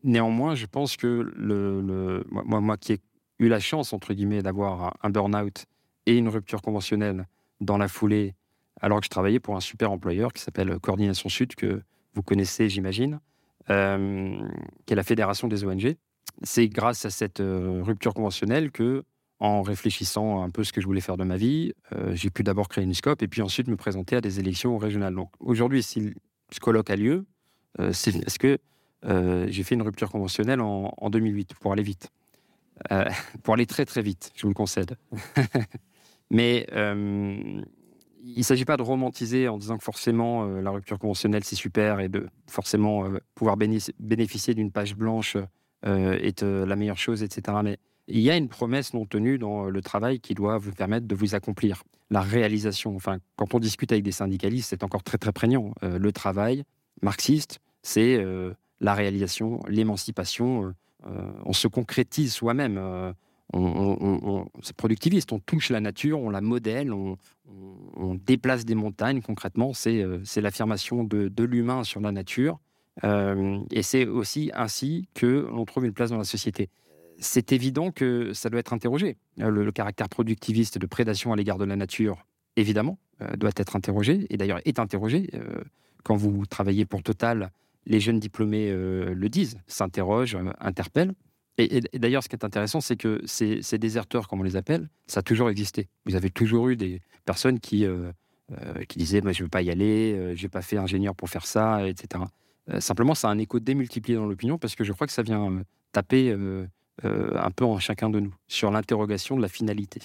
néanmoins, 0.03 0.55
je 0.55 0.65
pense 0.65 0.95
que 0.95 1.31
le, 1.35 2.23
moi, 2.29 2.61
moi 2.61 2.77
qui 2.77 2.93
ai 2.93 2.99
eu 3.39 3.47
la 3.47 3.59
chance, 3.59 3.93
entre 3.93 4.13
guillemets, 4.13 4.43
d'avoir 4.43 4.95
un 5.01 5.09
burn-out 5.09 5.65
et 6.05 6.17
une 6.17 6.29
rupture 6.29 6.61
conventionnelle 6.61 7.27
dans 7.61 7.77
la 7.77 7.87
foulée, 7.87 8.35
alors 8.81 8.99
que 8.99 9.05
je 9.05 9.09
travaillais 9.09 9.39
pour 9.39 9.55
un 9.55 9.61
super 9.61 9.91
employeur 9.91 10.33
qui 10.33 10.43
s'appelle 10.43 10.77
Coordination 10.79 11.29
Sud, 11.29 11.55
que 11.55 11.81
vous 12.13 12.21
connaissez, 12.21 12.69
j'imagine, 12.69 13.19
qui 13.67 13.73
est 13.73 14.95
la 14.95 15.03
fédération 15.03 15.47
des 15.47 15.63
ONG 15.63 15.95
c'est 16.41 16.67
grâce 16.67 17.05
à 17.05 17.09
cette 17.09 17.39
euh, 17.39 17.81
rupture 17.83 18.13
conventionnelle 18.13 18.71
que, 18.71 19.03
en 19.39 19.61
réfléchissant 19.61 20.41
un 20.41 20.49
peu 20.49 20.63
ce 20.63 20.73
que 20.73 20.81
je 20.81 20.85
voulais 20.85 21.01
faire 21.01 21.17
de 21.17 21.23
ma 21.23 21.37
vie, 21.37 21.73
euh, 21.93 22.15
j'ai 22.15 22.29
pu 22.29 22.43
d'abord 22.43 22.69
créer 22.69 22.83
une 22.83 22.93
SCOP 22.93 23.21
et 23.21 23.27
puis 23.27 23.41
ensuite 23.41 23.67
me 23.67 23.75
présenter 23.75 24.15
à 24.15 24.21
des 24.21 24.39
élections 24.39 24.77
régionales. 24.77 25.13
Donc 25.13 25.29
aujourd'hui, 25.39 25.83
si 25.83 26.13
ce 26.51 26.59
colloque 26.59 26.89
a 26.89 26.95
lieu, 26.95 27.25
euh, 27.79 27.91
c'est 27.93 28.11
parce 28.19 28.37
que 28.37 28.57
j'ai 29.49 29.63
fait 29.63 29.75
une 29.75 29.81
rupture 29.81 30.09
conventionnelle 30.09 30.61
en, 30.61 31.09
2008 31.09 31.55
pour 31.55 31.73
aller 31.73 31.83
vite. 31.83 32.09
pour 33.43 33.53
aller 33.53 33.65
très 33.65 33.85
très 33.85 34.01
vite, 34.01 34.31
je 34.33 34.43
vous 34.43 34.47
le 34.47 34.53
concède. 34.53 34.95
Mais 36.31 36.65
il 36.71 38.37
ne 38.37 38.43
s'agit 38.43 38.63
pas 38.63 38.77
de 38.77 38.81
romantiser 38.81 39.49
en 39.49 39.57
disant 39.57 39.77
que 39.77 39.83
forcément 39.83 40.45
la 40.45 40.71
rupture 40.71 40.99
conventionnelle 40.99 41.43
c'est 41.43 41.57
super 41.57 41.99
et 41.99 42.07
de 42.07 42.29
forcément 42.47 43.09
pouvoir 43.35 43.57
bénéficier 43.57 44.53
d'une 44.53 44.71
page 44.71 44.95
blanche 44.95 45.35
est 45.83 46.43
la 46.43 46.75
meilleure 46.75 46.97
chose, 46.97 47.23
etc. 47.23 47.57
Mais 47.63 47.77
il 48.07 48.19
y 48.19 48.29
a 48.29 48.37
une 48.37 48.49
promesse 48.49 48.93
non 48.93 49.05
tenue 49.05 49.37
dans 49.37 49.65
le 49.65 49.81
travail 49.81 50.19
qui 50.19 50.33
doit 50.33 50.57
vous 50.57 50.71
permettre 50.71 51.07
de 51.07 51.15
vous 51.15 51.35
accomplir. 51.35 51.83
La 52.09 52.21
réalisation, 52.21 52.95
enfin, 52.95 53.17
quand 53.35 53.53
on 53.53 53.59
discute 53.59 53.91
avec 53.91 54.03
des 54.03 54.11
syndicalistes, 54.11 54.69
c'est 54.69 54.83
encore 54.83 55.03
très 55.03 55.17
très 55.17 55.31
prégnant. 55.31 55.73
le 55.81 56.11
travail 56.11 56.63
marxiste, 57.01 57.59
c'est 57.81 58.23
la 58.81 58.93
réalisation, 58.93 59.59
l'émancipation. 59.67 60.73
on 61.03 61.53
se 61.53 61.67
concrétise 61.67 62.33
soi-même 62.33 63.13
c'est 64.61 64.75
productiviste, 64.75 65.31
on 65.31 65.39
touche 65.39 65.69
la 65.69 65.79
nature, 65.79 66.19
on 66.19 66.29
la 66.29 66.41
modèle, 66.41 66.91
on, 66.93 67.17
déplace 68.25 68.63
des 68.65 68.75
montagnes 68.75 69.21
concrètement, 69.21 69.73
c'est 69.73 70.01
euh, 70.01 70.19
l'affirmation 70.37 71.03
de, 71.03 71.43
l'humain 71.43 71.83
sur 71.83 71.99
la 71.99 72.11
nature, 72.11 72.59
euh, 73.03 73.59
et 73.71 73.81
c'est 73.81 74.05
aussi 74.05 74.51
ainsi 74.53 75.07
que 75.13 75.47
l'on 75.49 75.65
trouve 75.65 75.85
une 75.85 75.93
place 75.93 76.09
dans 76.09 76.17
la 76.17 76.23
société. 76.23 76.69
C'est 77.19 77.51
évident 77.51 77.91
que 77.91 78.33
ça 78.33 78.49
doit 78.49 78.59
être 78.59 78.73
interrogé. 78.73 79.17
Euh, 79.39 79.49
le, 79.49 79.71
caractère 79.71 80.09
productiviste 80.09 80.77
de 80.77 80.85
prédation 80.85 81.33
à 81.33 81.35
l'égard 81.35 81.57
de 81.57 81.65
la 81.65 81.75
nature, 81.75 82.25
évidemment, 82.55 82.97
doit 83.37 83.51
être 83.55 83.75
interrogé, 83.75 84.27
et 84.29 84.37
d'ailleurs 84.37 84.59
est 84.65 84.79
interrogé. 84.79 85.29
quand 86.03 86.17
vous 86.17 86.45
travaillez 86.45 86.85
pour 86.85 87.01
Total, 87.03 87.51
les 87.85 88.01
jeunes 88.01 88.19
diplômés 88.19 88.69
le 88.69 89.29
disent, 89.29 89.57
s'interrogent, 89.67 90.37
interpellent. 90.59 91.13
Et, 91.57 91.81
d'ailleurs, 91.93 92.23
ce 92.23 92.29
qui 92.29 92.35
est 92.35 92.45
intéressant, 92.45 92.81
c'est 92.81 92.95
que 92.95 93.21
ces, 93.25 93.77
déserteurs, 93.77 94.27
comme 94.27 94.39
on 94.39 94.43
les 94.43 94.55
appelle, 94.55 94.89
ça 95.05 95.19
a 95.19 95.23
toujours 95.23 95.49
existé. 95.49 95.87
Vous 96.05 96.15
avez 96.15 96.29
toujours 96.29 96.69
eu 96.69 96.75
des 96.75 97.01
personnes 97.25 97.59
qui, 97.59 97.85
euh, 97.85 98.11
euh, 98.51 98.83
qui 98.85 98.97
disaient 98.97 99.21
Je 99.21 99.27
ne 99.27 99.45
veux 99.45 99.49
pas 99.49 99.61
y 99.61 99.69
aller, 99.69 100.13
euh, 100.13 100.35
je 100.35 100.43
n'ai 100.43 100.49
pas 100.49 100.63
fait 100.63 100.77
ingénieur 100.77 101.15
pour 101.15 101.29
faire 101.29 101.45
ça, 101.45 101.87
etc. 101.87 102.23
simplement, 102.79 103.15
ça 103.15 103.29
a 103.29 103.31
un 103.31 103.37
écho 103.37 103.59
démultiplié 103.59 104.17
dans 104.17 104.25
l'opinion 104.25 104.57
parce 104.57 104.75
que 104.75 104.83
je 104.83 104.93
crois 104.93 105.07
que 105.07 105.13
ça 105.13 105.23
vient 105.23 105.63
taper 105.91 106.35
un 107.03 107.51
peu 107.51 107.65
en 107.65 107.79
chacun 107.79 108.09
de 108.09 108.19
nous 108.19 108.33
sur 108.47 108.71
l'interrogation 108.71 109.35
de 109.35 109.41
la 109.41 109.49
finalité, 109.49 110.01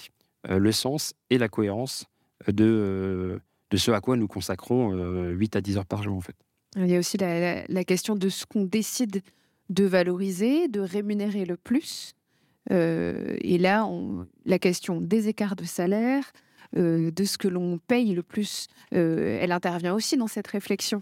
le 0.47 0.71
sens 0.71 1.13
et 1.29 1.37
la 1.37 1.47
cohérence 1.47 2.05
de, 2.47 3.39
de 3.69 3.77
ce 3.77 3.91
à 3.91 4.01
quoi 4.01 4.17
nous 4.17 4.27
consacrons 4.27 4.91
8 5.29 5.55
à 5.55 5.61
10 5.61 5.77
heures 5.77 5.85
par 5.85 6.03
jour, 6.03 6.17
en 6.17 6.21
fait. 6.21 6.35
Il 6.75 6.87
y 6.87 6.95
a 6.95 6.99
aussi 6.99 7.17
la 7.17 7.83
question 7.85 8.15
de 8.15 8.29
ce 8.29 8.45
qu'on 8.45 8.63
décide 8.63 9.21
de 9.69 9.85
valoriser, 9.85 10.67
de 10.67 10.79
rémunérer 10.79 11.45
le 11.45 11.57
plus. 11.57 12.13
Euh, 12.71 13.37
et 13.41 13.57
là, 13.57 13.87
la 14.45 14.59
question 14.59 15.01
des 15.01 15.27
écarts 15.27 15.55
de 15.55 15.63
salaire, 15.63 16.31
euh, 16.77 17.11
de 17.11 17.23
ce 17.23 17.37
que 17.37 17.47
l'on 17.47 17.79
paye 17.79 18.13
le 18.13 18.23
plus, 18.23 18.67
euh, 18.93 19.39
elle 19.41 19.51
intervient 19.51 19.93
aussi 19.93 20.17
dans 20.17 20.27
cette 20.27 20.47
réflexion 20.47 21.01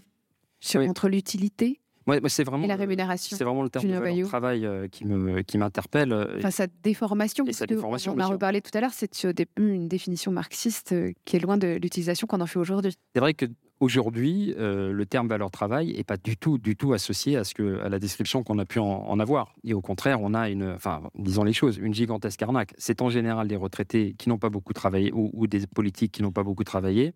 sur, 0.60 0.80
entre 0.82 1.08
l'utilité 1.08 1.80
c'est 2.28 2.42
vraiment, 2.42 2.64
et 2.64 2.68
la 2.68 2.76
rémunération. 2.76 3.36
C'est 3.36 3.44
vraiment 3.44 3.62
le 3.62 3.68
terme 3.68 3.86
de 3.86 4.24
travail 4.24 4.66
qui 4.90 5.04
me 5.04 5.42
qui 5.42 5.58
m'interpelle. 5.58 6.14
Enfin, 6.38 6.50
sa 6.50 6.66
déformation. 6.82 7.44
Et 7.46 7.52
sa 7.52 7.66
déformation 7.66 8.14
on 8.16 8.20
a 8.20 8.26
reparlé 8.26 8.62
tout 8.62 8.70
à 8.72 8.80
l'heure, 8.80 8.94
c'est 8.94 9.26
une 9.58 9.88
définition 9.88 10.32
marxiste 10.32 10.94
qui 11.26 11.36
est 11.36 11.40
loin 11.40 11.58
de 11.58 11.78
l'utilisation 11.82 12.26
qu'on 12.26 12.40
en 12.40 12.46
fait 12.46 12.58
aujourd'hui. 12.58 12.94
C'est 13.14 13.20
vrai 13.20 13.34
que 13.34 13.44
Aujourd'hui, 13.80 14.54
euh, 14.58 14.92
le 14.92 15.06
terme 15.06 15.28
valeur 15.28 15.52
travail 15.52 15.92
n'est 15.92 16.02
pas 16.02 16.16
du 16.16 16.36
tout, 16.36 16.58
du 16.58 16.74
tout 16.74 16.94
associé 16.94 17.36
à, 17.36 17.44
ce 17.44 17.54
que, 17.54 17.80
à 17.80 17.88
la 17.88 18.00
description 18.00 18.42
qu'on 18.42 18.58
a 18.58 18.64
pu 18.64 18.80
en, 18.80 19.20
avoir. 19.20 19.54
Et 19.62 19.72
au 19.72 19.80
contraire, 19.80 20.20
on 20.20 20.34
a 20.34 20.50
une, 20.50 20.72
enfin, 20.72 21.02
disons 21.14 21.44
les 21.44 21.52
choses, 21.52 21.78
une 21.78 21.94
gigantesque 21.94 22.42
arnaque. 22.42 22.74
C'est 22.76 23.02
en 23.02 23.08
général 23.08 23.46
des 23.46 23.54
retraités 23.54 24.16
qui 24.18 24.28
n'ont 24.30 24.38
pas 24.38 24.48
beaucoup 24.48 24.72
travaillé 24.72 25.12
ou, 25.14 25.46
des 25.46 25.64
politiques 25.68 26.10
qui 26.10 26.22
n'ont 26.22 26.32
pas 26.32 26.42
beaucoup 26.42 26.64
travaillé 26.64 27.12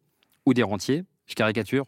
ou 0.47 0.55
des 0.55 0.63
rentiers, 0.63 1.03
je 1.27 1.35
caricature, 1.35 1.85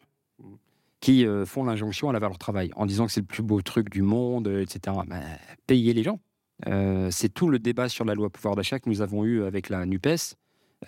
qui 1.05 1.27
euh, 1.27 1.45
font 1.45 1.65
l'injonction 1.65 2.09
à 2.09 2.13
la 2.15 2.19
valeur 2.19 2.39
travail 2.39 2.71
en 2.77 2.87
disant 2.87 3.05
que 3.05 3.13
c'est 3.13 3.21
le 3.21 3.27
plus 3.27 3.43
beau 3.43 3.61
truc 3.61 3.91
du 3.91 4.01
monde, 4.01 4.49
etc. 4.49 4.97
Mais 5.07 5.21
payez 5.67 5.93
les 5.93 6.03
gens. 6.03 6.19
Euh, 6.67 7.09
c'est 7.11 7.29
tout 7.29 7.49
le 7.49 7.59
débat 7.59 7.89
sur 7.89 8.05
la 8.05 8.15
loi 8.15 8.31
pouvoir 8.31 8.55
d'achat 8.55 8.79
que 8.79 8.89
nous 8.89 9.03
avons 9.03 9.25
eu 9.25 9.43
avec 9.43 9.69
la 9.69 9.85
NUPES 9.85 10.37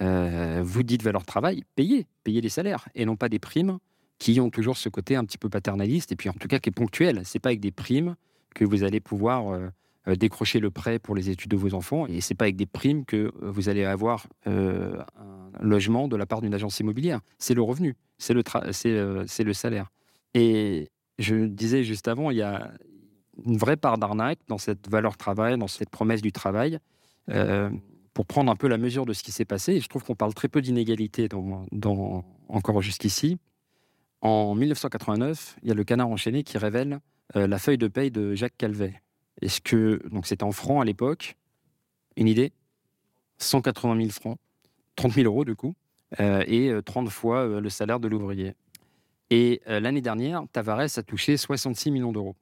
euh, 0.00 0.61
vous 0.64 0.82
dites 0.82 1.02
valeur 1.02 1.25
travail, 1.25 1.64
payez, 1.75 2.06
payez 2.25 2.40
les 2.40 2.49
salaires 2.49 2.88
et 2.94 3.04
non 3.04 3.16
pas 3.16 3.28
des 3.28 3.38
primes 3.38 3.78
qui 4.18 4.40
ont 4.40 4.50
toujours 4.50 4.76
ce 4.76 4.88
côté 4.88 5.16
un 5.16 5.25
petit 5.25 5.38
peu 5.38 5.49
paternaliste 5.49 6.12
et 6.12 6.16
puis 6.16 6.28
en 6.28 6.35
tout 6.35 6.49
cas 6.49 6.58
qui 6.58 6.70
est 6.70 6.73
ponctuel. 6.73 7.23
C'est 7.25 7.38
pas 7.38 7.50
avec 7.50 7.61
des 7.61 7.70
primes 7.70 8.16
que 8.54 8.64
vous 8.64 8.85
allez 8.85 9.00
pouvoir 9.00 9.50
euh, 9.50 9.68
euh, 10.08 10.14
décrocher 10.14 10.61
le 10.61 10.70
prêt 10.70 10.99
pour 10.99 11.14
les 11.14 11.30
études 11.30 11.50
de 11.50 11.56
vos 11.56 11.75
enfants 11.75 12.06
et 12.06 12.20
c'est 12.20 12.35
pas 12.35 12.46
avec 12.46 12.56
des 12.56 12.66
primes 12.66 13.04
que 13.04 13.32
vous 13.40 13.68
allez 13.68 13.85
avoir 13.85 14.26
un 14.46 15.04
logement 15.61 16.08
de 16.08 16.16
la 16.16 16.26
part 16.26 16.40
d'une 16.40 16.54
agence 16.54 16.80
immobilière. 16.80 17.20
C'est 17.38 17.54
le 17.54 17.62
revenu, 17.62 17.96
c'est, 18.18 18.35
le 18.35 19.52
salaire. 19.52 19.90
Et 20.35 20.90
je 21.18 21.47
disais 21.47 21.83
juste 21.85 22.09
avant, 22.09 22.30
il 22.30 22.37
y 22.38 22.42
a 22.42 22.73
une 23.45 23.56
vraie 23.56 23.76
part 23.76 23.99
d'arnaque 23.99 24.40
dans 24.49 24.59
cette 24.59 24.88
valeur 24.88 25.16
travail, 25.16 25.59
dans 25.59 25.68
cette 25.68 25.90
promesse 25.90 26.23
du 26.23 26.33
travail 26.33 26.78
pour 28.16 28.25
prendre 28.25 28.50
un 28.50 28.56
peu 28.56 28.66
la 28.66 28.78
mesure 28.78 29.04
de 29.04 29.12
ce 29.12 29.23
qui 29.23 29.30
s'est 29.30 29.45
passé. 29.45 29.78
Je 29.78 29.88
trouve 29.88 30.02
qu'on 30.02 30.14
parle 30.14 30.33
très 30.33 30.49
peu 30.49 30.62
d'inégalité 30.62 31.28
dans, 31.28 32.25
encore 32.49 32.80
jusqu'ici. 32.80 33.37
En 34.23 34.54
1989, 34.54 35.59
il 35.62 35.68
y 35.68 35.71
a 35.71 35.75
le 35.75 35.85
Canard 35.85 36.09
enchaîné 36.09 36.42
qui 36.42 36.56
révèle 36.56 37.00
euh, 37.37 37.47
la 37.47 37.59
feuille 37.59 37.76
de 37.76 37.88
paye 37.88 38.11
de 38.11 38.35
Jacques 38.35 38.56
Calvet. 38.56 39.02
Est-ce 39.42 39.61
que 39.61 40.00
donc 40.09 40.26
c'était 40.26 40.45
en 40.45 40.52
francs 40.52 40.80
à 40.80 40.87
l'époque? 40.87 41.37
Une 42.16 42.26
idée? 42.26 42.52
180 43.37 43.97
000 43.99 44.09
francs, 44.09 44.38
30 44.95 45.12
000 45.12 45.26
euros 45.26 45.45
du 45.45 45.54
coup, 45.54 45.75
euh, 46.18 46.42
et 46.47 46.73
30 46.87 47.06
euh, 47.06 47.11
fois 47.11 47.61
le 47.61 47.68
salaire 47.68 48.00
de 48.00 48.09
l'ouvrier. 48.09 48.54
Et 49.30 49.61
l'année 49.66 50.00
dernière, 50.00 50.45
Tavares 50.52 50.99
a 50.99 51.02
touché 51.02 51.37
66 51.37 51.90
millions 51.90 52.12
d'euros. 52.12 52.37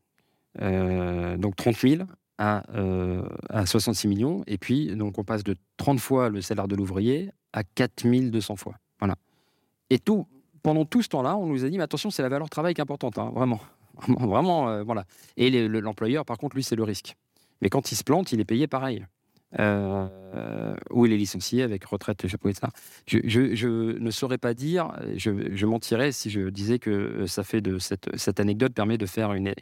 donc 0.61 1.57
30 1.57 1.76
000 1.76 2.05
à, 2.38 2.62
66 3.67 4.07
euh, 4.07 4.11
millions. 4.11 4.43
Et 4.47 4.59
puis, 4.59 4.95
donc, 4.97 5.19
on 5.19 5.25
passe 5.25 5.45
de 5.45 5.57
30 5.76 6.00
fois 6.00 6.29
le 6.29 6.41
salaire 6.41 6.69
de 6.69 6.76
l'ouvrier 6.76 7.31
à 7.53 7.62
4200 7.62 8.57
fois. 8.57 8.75
Voilà. 8.99 9.17
Et 9.91 9.99
tout, 9.99 10.26
pendant 10.62 10.85
tout 10.85 11.03
ce 11.03 11.09
temps-là, 11.11 11.37
on 11.37 11.47
nous 11.47 11.64
a 11.64 11.69
dit, 11.69 11.76
mais 11.76 11.85
attention, 11.85 12.11
c'est 12.11 12.23
la 12.23 12.29
valeur 12.29 12.49
travail 12.50 12.75
qui 12.75 12.81
est 12.81 12.83
importante, 12.83 13.19
hein, 13.19 13.31
vraiment. 13.35 13.61
Vraiment, 14.09 14.69
euh, 14.69 14.83
voilà. 14.83 15.05
Et 15.37 15.69
l'employeur, 15.69 16.25
par 16.25 16.38
contre, 16.38 16.57
lui, 16.57 16.64
c'est 16.64 16.76
le 16.76 16.83
risque. 16.83 17.14
Mais 17.62 17.69
quand 17.69 17.93
il 17.93 17.95
se 17.97 18.03
plante, 18.03 18.33
il 18.33 18.41
est 18.41 18.45
payé 18.45 18.67
pareil. 18.67 19.07
Euh, 19.61 20.08
ou 20.90 21.06
il 21.06 21.12
est 21.12 21.16
licencié 21.16 21.62
avec 21.62 21.84
retraite, 21.84 22.26
ça. 22.26 22.68
Je, 23.06 23.18
je, 23.25 23.99
ne 23.99 24.11
saurais 24.11 24.38
pas 24.38 24.52
dire, 24.52 24.92
je, 25.16 25.66
mentirais 25.66 26.11
si 26.11 26.28
je 26.28 26.49
disais 26.49 26.78
que 26.78 27.26
ça 27.26 27.44
fait 27.44 27.61
de 27.61 27.78
cette, 27.78 28.08
cette 28.16 28.40
anecdote 28.40 28.75
permet 28.75 28.99
de 28.99 29.06
faire 29.06 29.32
une, 29.32 29.54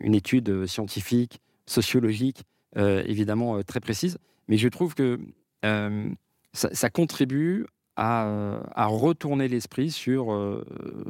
une 0.00 0.14
étude 0.14 0.66
scientifique 0.66 1.40
sociologique, 1.70 2.44
euh, 2.76 3.02
évidemment 3.06 3.56
euh, 3.56 3.62
très 3.62 3.80
précise. 3.80 4.18
Mais 4.48 4.56
je 4.56 4.68
trouve 4.68 4.94
que 4.94 5.18
euh, 5.64 6.10
ça, 6.52 6.90
contribue 6.90 7.66
à, 7.96 8.86
retourner 8.86 9.46
l'esprit 9.46 9.90
sur 9.90 10.64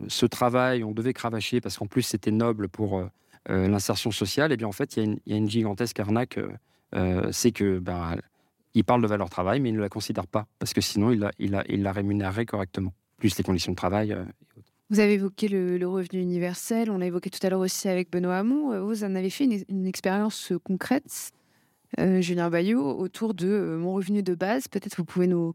ce 0.08 0.26
travail. 0.26 0.82
On 0.82 0.90
devait 0.90 1.12
cravacher 1.12 1.60
parce 1.60 1.78
qu'en 1.78 1.86
plus 1.86 2.02
c'était 2.02 2.32
noble 2.32 2.68
pour 2.68 3.02
l'insertion 3.48 4.10
sociale. 4.10 4.50
Et 4.50 4.56
bien 4.56 4.66
en 4.66 4.72
fait, 4.72 4.96
il 4.96 5.20
y, 5.24 5.32
a 5.32 5.36
une 5.36 5.48
gigantesque 5.48 6.00
arnaque. 6.00 6.40
C'est 7.30 7.52
que 7.52 7.78
ben, 7.78 8.16
il 8.74 8.84
parle 8.84 9.02
de 9.02 9.06
valeur 9.06 9.30
travail, 9.30 9.60
mais 9.60 9.70
il 9.70 9.74
ne 9.74 9.80
la 9.80 9.88
considère 9.88 10.26
pas 10.26 10.46
parce 10.58 10.72
que 10.72 10.80
sinon 10.80 11.10
il 11.10 11.20
la, 11.20 11.32
il 11.38 11.60
il 11.68 11.82
la 11.82 11.92
rémunérerait 11.92 12.46
correctement, 12.46 12.92
plus 13.16 13.36
les 13.36 13.44
conditions 13.44 13.72
de 13.72 13.76
travail. 13.76 14.16
Vous 14.90 14.98
avez 14.98 15.14
évoqué 15.14 15.46
le, 15.46 15.86
revenu 15.86 16.20
universel, 16.20 16.90
on 16.90 16.98
l'a 16.98 17.06
évoqué 17.06 17.30
tout 17.30 17.38
à 17.46 17.48
l'heure 17.48 17.60
aussi 17.60 17.88
avec 17.88 18.10
Benoît 18.10 18.38
Hamon. 18.38 18.72
Euh, 18.72 18.82
vous 18.82 19.04
en 19.04 19.14
avez 19.14 19.30
fait 19.30 19.44
une, 19.44 19.86
expérience 19.86 20.50
euh, 20.50 20.58
concrète, 20.58 21.30
euh, 22.00 22.20
Julien 22.20 22.50
Bayot, 22.50 22.98
autour 22.98 23.32
de 23.32 23.76
mon 23.78 23.94
revenu 23.94 24.24
de 24.24 24.34
base. 24.34 24.66
Peut-être 24.66 24.96
vous 24.96 25.04
pouvez 25.04 25.28
nous 25.28 25.54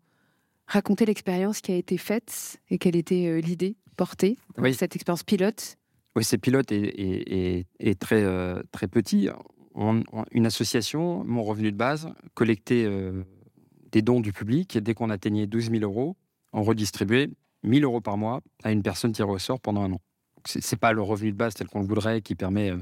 raconter 0.67 1.05
l'expérience 1.05 1.59
qui 1.59 1.73
a 1.73 1.75
été 1.75 1.97
faite 1.97 2.61
et 2.69 2.77
quelle 2.77 2.95
était 2.95 3.41
l'idée 3.41 3.75
portée 3.97 4.37
oui. 4.57 4.73
cette 4.73 4.95
expérience 4.95 5.23
pilote? 5.23 5.75
Oui, 6.15 6.23
c'est 6.23 6.37
pilote 6.37 6.71
et, 6.71 7.65
très, 7.99 8.23
très 8.71 8.87
petit. 8.87 9.27
Une 9.75 10.45
association, 10.45 11.23
mon 11.25 11.43
revenu 11.43 11.71
de 11.71 11.77
base, 11.77 12.09
collectait 12.33 12.87
des 13.91 14.01
dons 14.01 14.19
du 14.19 14.33
public 14.33 14.75
et 14.75 14.81
dès 14.81 14.93
qu'on 14.93 15.09
atteignait 15.09 15.47
12 15.47 15.71
000 15.71 15.83
euros, 15.83 16.15
on 16.53 16.63
redistribuait 16.63 17.29
1000 17.63 17.83
euros 17.83 18.01
par 18.01 18.17
mois 18.17 18.41
à 18.63 18.71
une 18.71 18.83
personne 18.83 19.11
tirée 19.11 19.29
au 19.29 19.39
sort 19.39 19.59
pendant 19.59 19.83
un 19.83 19.93
an. 19.93 20.01
Ce 20.45 20.59
n'est 20.59 20.79
pas 20.79 20.93
le 20.93 21.01
revenu 21.01 21.31
de 21.31 21.37
base 21.37 21.55
tel 21.55 21.67
qu'on 21.67 21.79
le 21.79 21.87
voudrait 21.87 22.21
qui 22.21 22.35
permet 22.35 22.71
euh, 22.71 22.77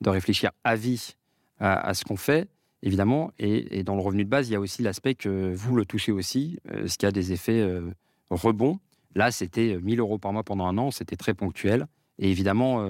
de 0.00 0.10
réfléchir 0.10 0.50
à 0.64 0.76
vie 0.76 1.14
à, 1.58 1.92
ce 1.92 2.04
qu'on 2.04 2.16
fait, 2.16 2.48
évidemment. 2.82 3.32
Et, 3.38 3.82
dans 3.84 3.94
le 3.94 4.00
revenu 4.00 4.24
de 4.24 4.30
base, 4.30 4.48
il 4.48 4.52
y 4.52 4.56
a 4.56 4.60
aussi 4.60 4.82
l'aspect 4.82 5.14
que 5.14 5.52
vous 5.54 5.76
le 5.76 5.84
touchez 5.84 6.10
aussi, 6.10 6.58
euh, 6.70 6.86
ce 6.86 6.96
qui 6.96 7.04
a 7.04 7.12
des 7.12 7.32
effets 7.32 7.60
euh, 7.60 7.90
rebonds. 8.30 8.78
Là, 9.14 9.30
c'était 9.30 9.78
1000 9.78 10.00
euros 10.00 10.16
par 10.16 10.32
mois 10.32 10.42
pendant 10.42 10.64
un 10.66 10.78
an, 10.78 10.90
c'était 10.90 11.16
très 11.16 11.34
ponctuel. 11.34 11.86
Et 12.18 12.30
évidemment, 12.30 12.84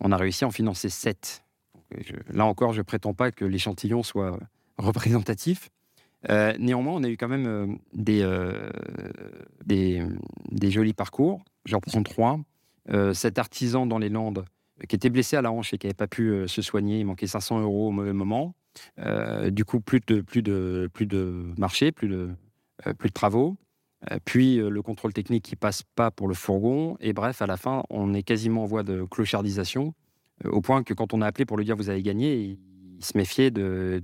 on 0.00 0.12
a 0.12 0.16
réussi 0.16 0.44
à 0.44 0.48
en 0.48 0.50
financer 0.50 0.88
7. 0.88 1.45
Là 2.32 2.46
encore, 2.46 2.72
je 2.72 2.78
ne 2.78 2.82
prétends 2.82 3.14
pas 3.14 3.30
que 3.32 3.44
l'échantillon 3.44 4.02
soit 4.02 4.38
représentatif, 4.78 5.70
néanmoins, 6.28 6.94
on 6.94 7.04
a 7.04 7.08
eu 7.08 7.16
quand 7.16 7.28
même 7.28 7.78
des, 7.94 8.24
des, 9.64 10.70
jolis 10.70 10.92
parcours. 10.92 11.44
J'en 11.64 11.80
prends 11.80 12.02
trois. 12.02 12.40
cet 13.12 13.38
artisan 13.38 13.86
dans 13.86 13.98
les 13.98 14.08
Landes 14.08 14.44
qui 14.88 14.96
était 14.96 15.08
blessé 15.08 15.36
à 15.36 15.42
la 15.42 15.50
hanche 15.52 15.72
et 15.72 15.78
qui 15.78 15.86
n'avait 15.86 15.94
pas 15.94 16.08
pu 16.08 16.46
se 16.48 16.62
soigner, 16.62 16.98
il 16.98 17.06
manquait 17.06 17.26
500 17.26 17.60
euros 17.60 17.88
au 17.88 17.92
mauvais 17.92 18.12
moment. 18.12 18.54
du 19.46 19.64
coup, 19.64 19.80
plus 19.80 20.00
de, 20.06 20.20
plus 20.20 20.42
de, 20.42 20.90
plus 20.92 21.06
de 21.06 21.44
marché, 21.56 21.92
plus 21.92 22.08
de, 22.08 22.30
plus 22.98 23.08
de 23.08 23.14
travaux. 23.14 23.56
Euh, 24.10 24.18
puis 24.24 24.58
euh, 24.58 24.68
le 24.68 24.82
contrôle 24.82 25.12
technique 25.12 25.44
qui 25.44 25.56
passe 25.56 25.82
pas 25.94 26.10
pour 26.10 26.28
le 26.28 26.34
fourgon. 26.34 26.96
Et 27.00 27.12
bref, 27.12 27.42
à 27.42 27.46
la 27.46 27.56
fin, 27.56 27.82
on 27.90 28.14
est 28.14 28.22
quasiment 28.22 28.62
en 28.62 28.66
voie 28.66 28.82
de 28.82 29.04
clochardisation, 29.04 29.88
euh, 29.88 29.92
au 30.44 30.60
point 30.60 30.82
que 30.82 30.94
quand 30.94 31.14
on 31.14 31.22
a 31.22 31.26
appelé 31.26 31.44
pour 31.44 31.56
lui 31.56 31.64
dire 31.64 31.76
vous 31.76 31.90
avez 31.90 32.02
gagné, 32.02 32.36
il, 32.36 32.58
se 33.04 33.16
méfiait 33.16 33.50
de. 33.50 34.00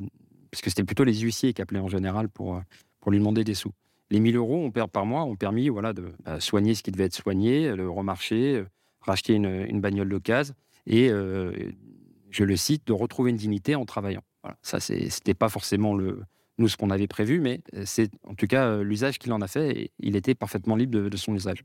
Parce 0.50 0.60
que 0.60 0.68
c'était 0.68 0.84
plutôt 0.84 1.04
les 1.04 1.18
huissiers 1.20 1.54
qui 1.54 1.62
appelaient 1.62 1.80
en 1.80 1.88
général 1.88 2.28
pour, 2.28 2.60
pour 3.00 3.10
lui 3.10 3.18
demander 3.18 3.42
des 3.42 3.54
sous. 3.54 3.72
Les 4.10 4.20
1000 4.20 4.36
euros 4.36 4.62
on 4.62 4.70
perd 4.70 4.90
par 4.90 5.06
mois 5.06 5.24
ont 5.24 5.36
permis 5.36 5.70
voilà, 5.70 5.94
de 5.94 6.12
bah, 6.24 6.40
soigner 6.40 6.74
ce 6.74 6.82
qui 6.82 6.90
devait 6.90 7.04
être 7.04 7.14
soigné, 7.14 7.74
le 7.74 7.88
remarcher, 7.88 8.64
racheter 9.00 9.32
une, 9.32 9.46
une 9.46 9.80
bagnole 9.80 10.10
d'occasion 10.10 10.54
et, 10.86 11.08
je 11.08 12.44
le 12.44 12.56
cite, 12.56 12.86
de 12.86 12.92
retrouver 12.92 13.30
une 13.30 13.36
dignité 13.36 13.74
en 13.74 13.84
travaillant. 13.84 14.22
Voilà. 14.42 14.56
Ça, 14.62 14.80
c'était 14.80 15.34
pas 15.34 15.48
forcément 15.48 15.94
le, 15.94 16.22
nous 16.58 16.68
ce 16.68 16.76
qu'on 16.76 16.90
avait 16.90 17.06
prévu, 17.06 17.40
mais 17.40 17.60
euh, 17.74 17.82
c'est 17.86 18.10
en 18.24 18.34
tout 18.34 18.46
cas 18.46 18.66
euh, 18.66 18.82
l'usage 18.82 19.18
qu'il 19.18 19.32
en 19.32 19.40
a 19.40 19.48
fait 19.48 19.70
et 19.78 19.90
il 19.98 20.16
était 20.16 20.34
parfaitement 20.34 20.76
libre 20.76 20.98
de, 20.98 21.16
son 21.16 21.34
usage. 21.34 21.64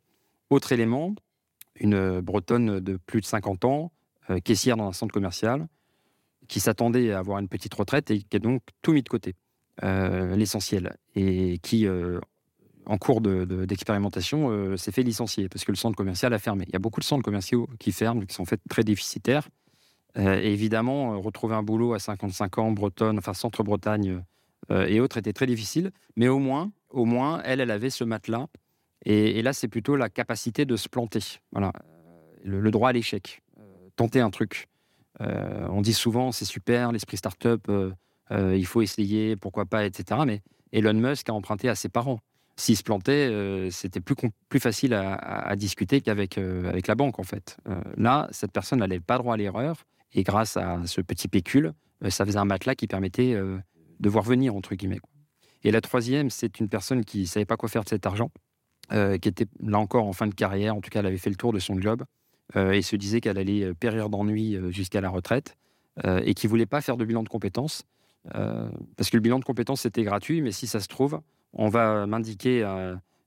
Autre 0.50 0.72
élément, 0.72 1.16
une 1.76 1.94
euh, 1.94 2.22
Bretonne 2.22 2.80
de 2.80 2.98
plus 2.98 3.22
de 3.22 3.26
50 3.26 3.66
ans, 3.66 3.92
caissière 4.44 4.78
dans 4.78 4.88
un 4.88 4.94
centre 4.94 5.14
commercial, 5.14 5.68
qui 6.48 6.60
s'attendait 6.60 7.12
à 7.12 7.20
avoir 7.20 7.40
une 7.40 7.48
petite 7.48 7.74
retraite 7.74 8.12
et 8.12 8.22
qui 8.22 8.38
a 8.38 8.40
donc 8.40 8.62
tout 8.82 8.94
mis 8.94 9.04
de 9.04 9.10
côté, 9.10 9.36
l'essentiel, 9.82 10.96
et 11.16 11.60
qui, 11.60 11.88
en 12.86 12.98
cours 12.98 13.22
d'expérimentation, 13.22 14.76
s'est 14.78 14.92
fait 14.92 15.04
licencier 15.04 15.50
parce 15.50 15.66
que 15.66 15.72
le 15.72 15.78
centre 15.78 15.96
commercial 15.96 16.34
a 16.34 16.40
fermé. 16.40 16.66
Il 16.68 16.74
y 16.74 16.76
a 16.76 16.80
beaucoup 16.80 17.00
de 17.00 17.06
centres 17.06 17.24
commerciaux 17.24 17.68
qui 17.80 17.92
ferment, 17.92 18.22
qui 18.26 18.34
sont 18.34 18.46
faits 18.46 18.62
très 18.70 18.84
déficitaires. 18.84 19.50
et 20.16 20.54
évidemment, 20.54 21.20
retrouver 21.20 21.56
un 21.56 21.64
boulot 21.64 21.94
à 21.94 22.00
55 22.00 22.58
ans, 22.58 22.72
Bretonne, 22.72 23.18
enfin 23.18 23.34
centre-Bretagne, 23.34 24.22
euh, 24.72 24.86
et 24.88 25.00
autres 25.00 25.18
étaient 25.18 25.34
très 25.34 25.46
difficiles. 25.46 25.92
Mais 26.16 26.28
au 26.28 26.40
moins, 26.40 26.72
au 26.90 27.06
moins, 27.06 27.42
elle, 27.44 27.62
elle 27.62 27.72
avait 27.72 27.90
ce 27.90 28.04
matelas. 28.04 28.48
Et, 29.06 29.42
là, 29.42 29.54
c'est 29.54 29.68
plutôt 29.68 29.96
la 29.96 30.10
capacité 30.10 30.66
de 30.66 30.76
se 30.76 30.90
planter. 30.90 31.40
Voilà, 31.52 31.72
euh, 32.46 32.62
le, 32.62 32.72
droit 32.72 32.90
à 32.90 32.94
l'échec. 32.94 33.42
Euh, 33.98 34.04
tenter 34.04 34.20
un 34.22 34.30
truc. 34.30 34.68
on 35.20 35.82
dit 35.82 35.94
souvent, 35.94 36.32
c'est 36.32 36.46
super, 36.46 36.92
l'esprit 36.92 37.18
start-up, 37.18 37.68
il 38.32 38.66
faut 38.66 38.82
essayer, 38.82 39.36
pourquoi 39.36 39.66
pas, 39.66 39.86
etc. 39.86 40.22
Mais 40.26 40.42
Elon 40.72 40.94
Musk 40.94 41.30
a 41.30 41.34
emprunté 41.34 41.70
à 41.70 41.76
ses 41.76 41.90
parents. 41.90 42.20
S'il 42.56 42.78
se 42.78 42.84
plantait, 42.84 43.70
c'était 43.72 44.00
plus, 44.00 44.60
facile 44.60 44.94
à, 44.94 45.56
discuter 45.56 46.02
qu'avec 46.02 46.38
avec 46.38 46.88
la 46.88 46.96
banque, 46.96 47.20
en 47.20 47.24
fait. 47.24 47.58
là, 47.98 48.28
cette 48.32 48.52
personne 48.52 48.80
n'avait 48.80 49.00
pas 49.00 49.18
droit 49.18 49.34
à 49.34 49.38
l'erreur. 49.38 49.84
Et 50.14 50.24
grâce 50.24 50.58
à 50.58 50.82
ce 50.86 51.02
petit 51.02 51.28
pécule, 51.28 51.74
ça 52.10 52.26
faisait 52.26 52.40
un 52.40 52.46
matelas 52.46 52.76
qui 52.76 52.88
permettait 52.88 53.34
de 54.00 54.10
voir 54.10 54.24
venir, 54.24 54.56
entre 54.56 54.76
guillemets. 54.76 55.02
Et 55.64 55.72
la 55.72 55.82
troisième, 55.82 56.30
c'est 56.30 56.60
une 56.60 56.70
personne 56.70 57.04
qui 57.04 57.22
ne 57.22 57.26
savait 57.26 57.46
pas 57.46 57.58
quoi 57.58 57.70
faire 57.70 57.84
de 57.84 57.90
cet 57.90 58.06
argent, 58.06 58.32
euh, 58.92 59.18
qui 59.18 59.30
était 59.30 59.48
là 59.60 59.80
encore 59.80 60.06
en 60.06 60.14
fin 60.14 60.28
de 60.28 60.34
carrière, 60.34 60.76
en 60.76 60.82
tout 60.82 60.90
cas, 60.90 61.00
elle 61.00 61.08
avait 61.08 61.18
fait 61.18 61.30
le 61.30 61.36
tour 61.36 61.54
de 61.54 61.60
son 61.60 61.80
job, 61.82 62.02
euh, 62.02 62.06
et 62.56 62.82
se 62.82 62.96
disait 62.96 63.22
qu'elle 63.22 63.38
allait 63.38 63.64
euh, 63.64 63.74
périr 63.74 64.10
d'ennui 64.10 64.58
jusqu'à 64.70 65.02
la 65.02 65.10
retraite, 65.10 65.58
et 66.06 66.36
qui 66.36 66.46
voulait 66.46 66.68
pas 66.68 66.82
faire 66.82 66.96
de 66.96 67.06
bilan 67.06 67.24
de 67.24 67.30
compétences, 67.30 67.84
parce 68.32 69.10
que 69.10 69.18
le 69.18 69.22
bilan 69.22 69.40
de 69.40 69.44
compétences, 69.44 69.82
c'était 69.82 70.04
gratuit, 70.04 70.42
mais 70.42 70.52
si 70.52 70.68
ça 70.68 70.80
se 70.80 70.88
trouve, 70.88 71.22
on 71.54 71.70
va 71.70 72.06
m'indiquer 72.06 72.64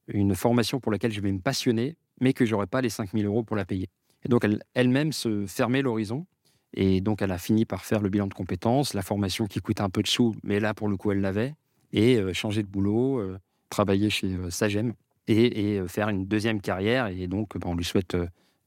une 0.07 0.37
formation 0.37 0.79
pour 0.79 0.93
laquelle 0.93 1.11
je 1.11 1.21
vais 1.21 1.33
me 1.33 1.41
passionner, 1.41 1.97
mais 2.21 2.33
que 2.33 2.45
j'aurai 2.45 2.69
pas 2.69 2.81
les 2.81 2.89
5000 2.89 3.27
euros 3.27 3.43
pour 3.43 3.57
la 3.57 3.65
payer. 3.65 3.89
Et 4.25 4.29
donc, 4.29 4.47
elle-même 4.75 5.13
se 5.13 5.47
fermait 5.47 5.83
l'horizon, 5.83 6.27
et 6.75 7.01
donc, 7.01 7.23
elle 7.23 7.33
a 7.33 7.39
fini 7.39 7.65
par 7.65 7.85
faire 7.85 8.01
le 8.01 8.09
bilan 8.09 8.27
de 8.27 8.35
compétences, 8.35 8.95
la 8.95 9.03
formation 9.03 9.47
qui 9.47 9.61
coûtait 9.61 9.83
un 9.83 9.91
peu 9.91 10.03
de 10.03 10.07
sous, 10.07 10.35
mais 10.45 10.61
là, 10.61 10.75
pour 10.75 10.89
le 10.89 10.97
coup, 10.97 11.11
elle 11.11 11.21
l'avait, 11.21 11.55
et 11.93 12.17
euh, 12.17 12.33
changer 12.33 12.63
de 12.63 12.69
boulot, 12.69 13.19
euh, 13.19 13.39
travailler 13.71 14.11
chez 14.11 14.35
euh, 14.35 14.51
Sagem, 14.51 14.95
et, 15.27 15.81
faire 15.87 16.09
une 16.09 16.27
deuxième 16.27 16.61
carrière. 16.61 17.07
Et 17.07 17.29
donc, 17.29 17.57
ben, 17.57 17.71
on 17.71 17.77
lui 17.77 17.85
souhaite 17.85 18.17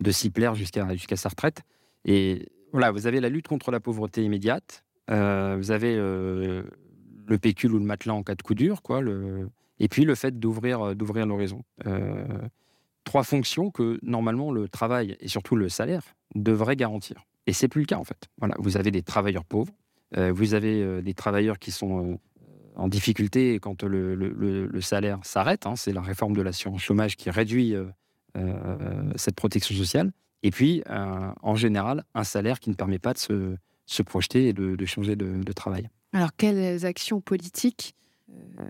de 0.03 0.11
s'y 0.11 0.29
plaire 0.29 0.55
jusqu'à 0.55 1.15
sa 1.15 1.29
retraite. 1.29 1.61
Et 2.05 2.49
voilà, 2.71 2.91
vous 2.91 3.07
avez 3.07 3.19
la 3.19 3.29
lutte 3.29 3.47
contre 3.47 3.71
la 3.71 3.79
pauvreté 3.79 4.23
immédiate, 4.23 4.83
vous 5.07 5.71
avez 5.71 5.95
le 5.95 7.37
pécule 7.41 7.73
ou 7.73 7.79
le 7.79 7.85
matelas 7.85 8.13
en 8.13 8.23
cas 8.23 8.35
de 8.35 8.41
coup 8.41 8.55
dur, 8.55 8.81
quoi, 8.81 9.01
le... 9.01 9.49
et 9.79 9.87
puis 9.87 10.05
le 10.05 10.15
fait 10.15 10.39
d'ouvrir 10.39 10.95
d'ouvrir 10.95 11.25
l'horizon. 11.25 11.63
trois 13.03 13.23
fonctions 13.23 13.71
que, 13.71 13.99
normalement, 14.01 14.51
le 14.51 14.67
travail 14.67 15.17
et 15.19 15.27
surtout 15.27 15.55
le 15.55 15.69
salaire 15.69 16.03
devraient 16.35 16.75
garantir. 16.75 17.23
Et 17.47 17.53
c'est 17.53 17.67
plus 17.67 17.81
le 17.81 17.87
cas 17.87 17.97
en 17.97 18.03
fait. 18.03 18.29
Voilà, 18.37 18.55
vous 18.59 18.77
avez 18.77 18.91
des 18.91 19.03
travailleurs 19.03 19.45
pauvres, 19.45 19.73
euh, 20.17 20.31
vous 20.31 20.53
avez 20.53 20.81
euh, 20.81 21.01
des 21.01 21.13
travailleurs 21.13 21.59
qui 21.59 21.71
sont 21.71 22.13
euh, 22.13 22.17
en 22.75 22.87
difficulté 22.87 23.59
quand 23.59 23.83
le, 23.83 24.81
salaire 24.81 25.19
s'arrête. 25.23 25.65
Hein, 25.65 25.75
c'est 25.75 25.93
la 25.93 26.01
réforme 26.01 26.35
de 26.35 26.41
l'assurance 26.41 26.81
chômage 26.81 27.17
qui 27.17 27.29
réduit 27.29 27.75
cette 29.15 29.35
protection 29.35 29.75
sociale. 29.75 30.11
Et 30.43 30.51
puis, 30.51 30.83
en 30.87 31.55
général, 31.55 32.03
un 32.13 32.23
salaire 32.23 32.59
qui 32.59 32.69
ne 32.69 32.75
permet 32.75 32.99
pas 32.99 33.13
de 33.13 33.57
se, 33.85 34.01
projeter 34.03 34.49
et 34.49 34.53
de, 34.53 34.85
changer 34.85 35.15
de, 35.15 35.53
travail. 35.53 35.89
Alors, 36.11 36.35
quelles 36.35 36.85
actions 36.85 37.21
politiques, 37.21 37.95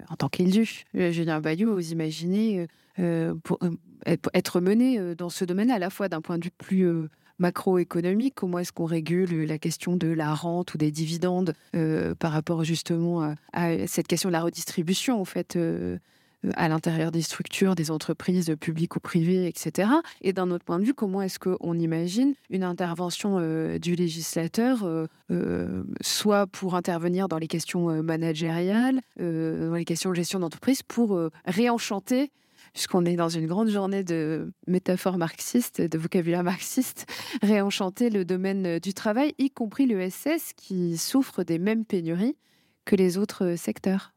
en 0.09 0.15
tant 0.15 0.29
qu'élu, 0.29 0.83
Julien 0.93 1.41
Bayou, 1.41 1.73
vous 1.73 1.91
imaginez 1.91 2.67
être 2.97 4.61
menées 4.61 5.15
dans 5.15 5.29
ce 5.29 5.45
domaine 5.45 5.71
à 5.71 5.79
la 5.79 5.89
fois 5.89 6.09
d'un 6.09 6.21
point 6.21 6.37
de 6.37 6.45
vue 6.45 6.51
plus 6.57 7.09
macroéconomique 7.39 8.35
Comment 8.35 8.59
est-ce 8.59 8.71
qu'on 8.71 8.85
régule 8.85 9.45
la 9.45 9.57
question 9.57 9.97
de 9.97 10.07
la 10.07 10.33
rente 10.33 10.73
ou 10.73 10.77
des 10.77 10.91
dividendes 10.91 11.53
euh, 11.75 12.15
par 12.15 12.31
rapport 12.31 12.63
justement 12.63 13.35
à, 13.53 13.87
cette 13.87 14.07
question 14.07 14.29
de 14.29 14.33
la 14.33 14.41
redistribution, 14.41 15.19
en 15.19 15.25
fait 15.25 15.55
euh, 15.55 15.97
à 16.55 16.67
l'intérieur 16.67 17.11
des 17.11 17.21
structures, 17.21 17.75
des 17.75 17.91
entreprises 17.91 18.55
publiques 18.59 18.95
ou 18.95 18.99
privées, 18.99 19.47
etc. 19.47 19.89
Et 20.21 20.33
d'un 20.33 20.51
autre 20.51 20.65
point 20.65 20.79
de 20.79 20.85
vue, 20.85 20.93
comment 20.93 21.21
est-ce 21.21 21.39
qu'on 21.39 21.77
imagine 21.77 22.33
une 22.49 22.63
intervention 22.63 23.37
euh, 23.39 23.79
du 23.79 23.95
législateur, 23.95 24.85
soit 26.01 26.47
pour 26.47 26.75
intervenir 26.75 27.27
dans 27.27 27.37
les 27.37 27.47
questions 27.47 28.03
managériales, 28.03 29.01
dans 29.17 29.75
les 29.75 29.85
questions 29.85 30.11
de 30.11 30.15
gestion 30.15 30.39
d'entreprise, 30.39 30.83
pour 30.83 31.19
réenchanter 31.45 32.31
puisqu'on 32.73 33.05
est 33.05 33.15
dans 33.15 33.29
une 33.29 33.47
grande 33.47 33.69
journée 33.69 34.03
de 34.03 34.51
métaphores 34.67 35.17
marxistes, 35.17 35.79
de 35.81 35.97
vocabulaire 35.97 36.43
marxiste, 36.43 37.05
réenchanter 37.41 38.09
le 38.09 38.25
domaine 38.25 38.79
du 38.79 38.93
travail, 38.93 39.33
y 39.37 39.49
compris 39.49 39.85
le 39.85 40.09
SS 40.09 40.53
qui 40.55 40.97
souffre 40.97 41.43
des 41.43 41.59
mêmes 41.59 41.85
pénuries 41.85 42.35
que 42.85 42.95
les 42.95 43.17
autres 43.17 43.55
secteurs. 43.55 44.12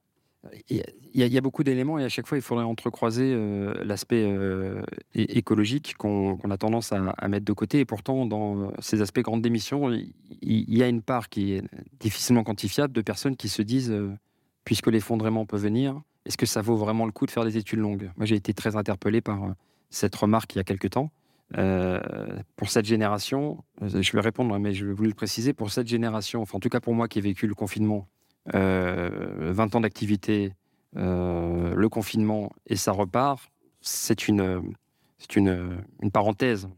Il 0.69 0.83
y, 1.15 1.37
a, 1.37 1.41
beaucoup 1.41 1.65
d'éléments 1.65 1.99
et 1.99 2.05
à 2.05 2.09
chaque 2.09 2.27
fois, 2.27 2.37
il 2.37 2.43
faudrait 2.43 2.65
entrecroiser 2.65 3.33
euh, 3.35 3.75
l'aspect 3.85 4.25
euh, 4.27 4.83
écologique 5.15 5.95
qu'on 5.97 6.39
a 6.51 6.57
tendance 6.59 6.93
à, 6.93 7.29
mettre 7.29 7.45
de 7.45 7.53
côté. 7.53 7.81
Et 7.81 7.85
pourtant, 7.85 8.27
dans 8.27 8.73
ces 8.81 9.01
aspects 9.01 9.21
grandes 9.21 9.43
démissions, 9.43 9.91
il, 9.91 10.75
y 10.77 10.83
a 10.83 10.89
une 10.89 11.03
part 11.03 11.29
qui 11.29 11.55
est 11.55 11.63
difficilement 12.01 12.45
quantifiable 12.45 12.93
de 12.93 13.01
personnes 13.01 13.37
qui 13.37 13.49
se 13.49 13.63
disent, 13.63 13.91
euh, 13.91 14.13
puisque 14.65 14.89
l'effondrement 14.89 15.47
peut 15.47 15.57
venir, 15.57 16.01
est-ce 16.27 16.37
que 16.37 16.47
ça 16.47 16.61
vaut 16.61 16.77
vraiment 16.77 17.07
le 17.07 17.13
coup 17.13 17.25
de 17.25 17.31
faire 17.31 17.45
des 17.45 17.57
études 17.57 17.79
longues? 17.79 18.11
Moi, 18.17 18.27
j'ai 18.27 18.35
été 18.35 18.53
très 18.53 18.77
interpellé 18.77 19.21
par 19.21 19.45
euh, 19.45 19.53
cette 19.91 20.15
remarque 20.15 20.55
il 20.55 20.59
y 20.59 20.61
a 20.61 20.65
quelque 20.65 20.89
temps. 20.89 21.11
Euh, 21.57 22.01
pour 22.57 22.71
cette 22.71 22.87
génération, 22.87 23.63
euh, 23.83 24.03
je 24.03 24.13
vais 24.13 24.21
répondre, 24.21 24.59
mais 24.59 24.75
je 24.75 24.87
voulais 24.87 25.09
le 25.09 25.15
préciser, 25.15 25.53
pour 25.53 25.71
cette 25.71 25.87
génération, 25.87 26.43
en 26.43 26.61
tout 26.61 26.69
cas 26.69 26.81
pour 26.81 26.95
moi 26.95 27.07
qui 27.07 27.21
ai 27.21 27.23
vécu 27.23 27.47
le 27.47 27.55
confinement, 27.55 28.09
20 28.53 29.75
ans 29.75 29.81
d'activité, 29.81 30.53
le 30.95 31.87
confinement 31.89 32.53
et 32.67 32.77
ça 32.77 32.93
repart, 32.93 33.51
c'est 33.81 34.29
une, 34.29 34.63
c'est 35.19 35.37
une, 35.37 35.79
une 36.03 36.11
parenthèse 36.11 36.69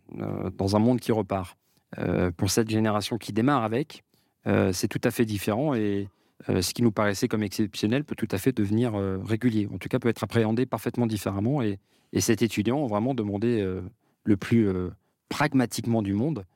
dans 0.57 0.77
un 0.77 0.79
monde 0.79 1.01
qui 1.01 1.13
repart. 1.13 1.57
pour 2.37 2.51
cette 2.51 2.71
génération 2.71 3.19
qui 3.19 3.33
démarre 3.33 3.65
avec, 3.65 4.03
c'est 4.45 4.89
tout 4.89 5.01
à 5.05 5.11
fait 5.11 5.25
différent 5.25 5.75
et 5.75 6.09
euh, 6.49 6.63
ce 6.63 6.73
qui 6.73 6.83
nous 6.83 6.93
paraissait 6.93 7.29
comme 7.29 7.43
exceptionnel 7.43 8.05
peut 8.05 8.15
tout 8.15 8.29
à 8.31 8.39
fait 8.39 8.53
devenir 8.53 8.95
euh, 8.95 9.19
régulier. 9.25 9.69
En 9.73 9.79
tout 9.79 9.89
cas, 9.89 9.99
peut 9.99 10.09
être 10.09 10.23
appréhendé 10.23 10.67
parfaitement 10.67 11.07
différemment. 11.07 11.63
Et, 11.63 11.79
cet 12.21 12.41
étudiant 12.41 12.85
a 12.85 12.89
vraiment 12.89 13.13
demandé 13.13 13.61
euh, 13.61 13.83
le 14.25 14.37
plus 14.39 14.71
pragmatiquement 15.29 16.01
du 16.01 16.15
monde. 16.15 16.47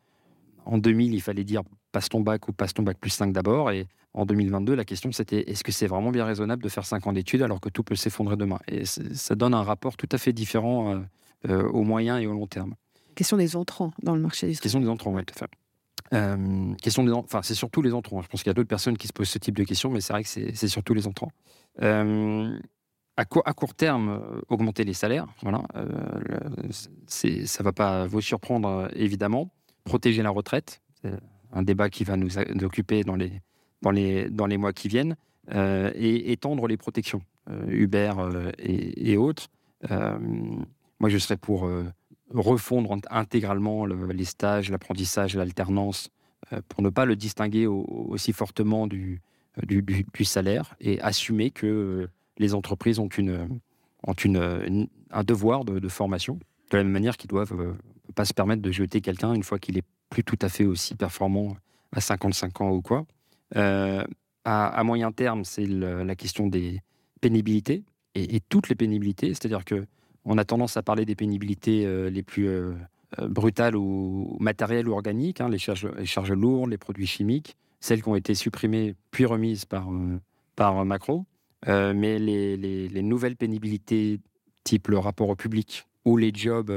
En 0.64 0.78
2000, 0.78 1.12
il 1.12 1.20
fallait 1.20 1.44
dire 1.44 1.62
passe 1.92 2.08
ton 2.08 2.20
bac 2.20 2.48
ou 2.48 2.52
passe 2.52 2.74
ton 2.74 2.82
bac 2.82 2.98
plus 2.98 3.10
5 3.10 3.32
d'abord. 3.32 3.70
Et 3.70 3.86
en 4.14 4.26
2022, 4.26 4.74
la 4.74 4.84
question 4.84 5.12
c'était 5.12 5.50
est-ce 5.50 5.62
que 5.62 5.72
c'est 5.72 5.86
vraiment 5.86 6.10
bien 6.10 6.24
raisonnable 6.24 6.62
de 6.62 6.68
faire 6.68 6.84
5 6.84 7.06
ans 7.06 7.12
d'études 7.12 7.42
alors 7.42 7.60
que 7.60 7.68
tout 7.68 7.84
peut 7.84 7.94
s'effondrer 7.94 8.36
demain? 8.36 8.58
Et 8.68 8.84
ça 8.84 9.34
donne 9.34 9.54
un 9.54 9.62
rapport 9.62 9.96
tout 9.96 10.08
à 10.10 10.18
fait 10.18 10.32
différent 10.32 11.02
au 11.48 11.82
moyen 11.82 12.18
et 12.18 12.26
au 12.26 12.32
long 12.32 12.46
terme. 12.46 12.74
Question 13.14 13.36
des 13.36 13.56
entrants 13.56 13.92
dans 14.02 14.14
le 14.14 14.20
marché 14.20 14.48
du 14.48 14.58
Question 14.58 14.80
des 14.80 14.88
entrants, 14.88 15.12
oui, 15.12 15.22
tout 15.24 15.34
à 15.34 15.46
fait. 15.46 16.76
question 16.80 17.04
des, 17.04 17.12
enfin, 17.12 17.42
c'est 17.42 17.54
surtout 17.54 17.82
les 17.82 17.92
entrants. 17.92 18.22
Je 18.22 18.28
pense 18.28 18.42
qu'il 18.42 18.48
y 18.48 18.50
a 18.50 18.54
d'autres 18.54 18.68
personnes 18.68 18.96
qui 18.96 19.06
se 19.06 19.12
posent 19.12 19.28
ce 19.28 19.38
type 19.38 19.56
de 19.56 19.64
questions, 19.64 19.90
mais 19.90 20.00
c'est 20.00 20.12
vrai 20.12 20.22
que 20.22 20.28
c'est 20.28 20.68
surtout 20.68 20.94
les 20.94 21.06
entrants. 21.06 21.30
À, 21.80 23.24
à, 23.44 23.52
court 23.52 23.74
terme, 23.74 24.22
augmenter 24.48 24.84
les 24.84 24.94
salaires, 24.94 25.26
voilà, 25.42 25.62
ça 27.06 27.28
ne 27.28 27.62
va 27.62 27.72
pas 27.72 28.06
vous 28.06 28.22
surprendre 28.22 28.88
évidemment. 28.94 29.50
Protéger 29.84 30.22
la 30.22 30.30
retraite, 30.30 30.80
un 31.52 31.62
débat 31.62 31.90
qui 31.90 32.04
va 32.04 32.16
nous 32.16 32.38
occuper 32.64 33.04
dans 33.04 33.16
les, 33.16 34.58
mois 34.58 34.72
qui 34.72 34.88
viennent, 34.88 35.16
et 35.54 36.32
étendre 36.32 36.66
les 36.66 36.76
protections, 36.76 37.22
Uber 37.68 38.12
et, 38.58 39.12
et, 39.12 39.16
autres. 39.16 39.48
moi, 39.88 41.08
je 41.08 41.18
serais 41.18 41.36
pour 41.36 41.68
refondre 42.32 42.96
intégralement 43.10 43.86
les 43.86 44.24
stages, 44.24 44.70
l'apprentissage, 44.70 45.36
l'alternance, 45.36 46.10
euh, 46.52 46.60
pour 46.68 46.82
ne 46.82 46.90
pas 46.90 47.04
le 47.04 47.16
distinguer 47.16 47.66
aussi 47.66 48.32
fortement 48.32 48.86
du, 48.86 49.20
salaire 50.24 50.74
et 50.80 51.00
assumer 51.00 51.50
que 51.50 51.66
euh, 51.66 52.06
les 52.38 52.54
entreprises 52.54 52.98
ont, 52.98 53.08
un 55.10 55.24
devoir 55.24 55.64
de, 55.64 55.88
formation, 55.88 56.38
de 56.70 56.76
la 56.76 56.84
même 56.84 56.92
manière 56.92 57.16
qu'ils 57.16 57.30
doivent 57.30 57.60
euh, 57.60 57.74
pas 58.14 58.24
se 58.24 58.34
permettre 58.34 58.62
de 58.62 58.70
jeter 58.70 59.00
quelqu'un 59.00 59.34
une 59.34 59.42
fois 59.42 59.58
qu'il 59.58 59.78
est 59.78 59.84
plus 60.12 60.24
tout 60.24 60.38
à 60.42 60.48
fait 60.48 60.66
aussi 60.66 60.94
performant 60.94 61.56
à 61.90 62.00
55 62.00 62.60
ans 62.60 62.70
ou 62.70 62.82
quoi. 62.82 63.06
à, 63.54 64.84
moyen 64.84 65.10
terme, 65.10 65.44
c'est 65.44 65.66
la 65.66 66.14
question 66.14 66.46
des 66.46 66.80
pénibilités 67.20 67.84
et, 68.14 68.40
toutes 68.40 68.68
les 68.68 68.74
pénibilités, 68.74 69.28
c'est-à-dire 69.28 69.64
que 69.64 69.86
on 70.24 70.38
a 70.38 70.44
tendance 70.44 70.76
à 70.76 70.82
parler 70.82 71.04
des 71.04 71.16
pénibilités 71.16 71.84
euh, 71.84 72.08
les 72.08 72.22
plus 72.22 72.46
euh, 72.46 72.74
euh, 73.18 73.28
brutales 73.28 73.74
ou 73.74 74.36
matérielles 74.38 74.88
ou 74.88 74.92
organiques, 74.92 75.40
hein, 75.40 75.48
les, 75.48 75.58
charges, 75.58 75.90
charges, 76.04 76.32
lourdes, 76.32 76.70
les 76.70 76.78
produits 76.78 77.06
chimiques, 77.06 77.56
celles 77.80 78.02
qui 78.02 78.08
ont 78.08 78.14
été 78.14 78.34
supprimées 78.34 78.94
puis 79.10 79.24
remises 79.24 79.64
par, 79.64 79.88
par 80.54 80.84
Macron. 80.84 81.26
mais 81.66 82.18
les, 82.20 83.02
nouvelles 83.02 83.36
pénibilités, 83.36 84.20
type 84.62 84.88
le 84.88 84.98
rapport 84.98 85.28
au 85.28 85.34
public 85.34 85.84
ou 86.04 86.16
les 86.16 86.32
jobs 86.32 86.72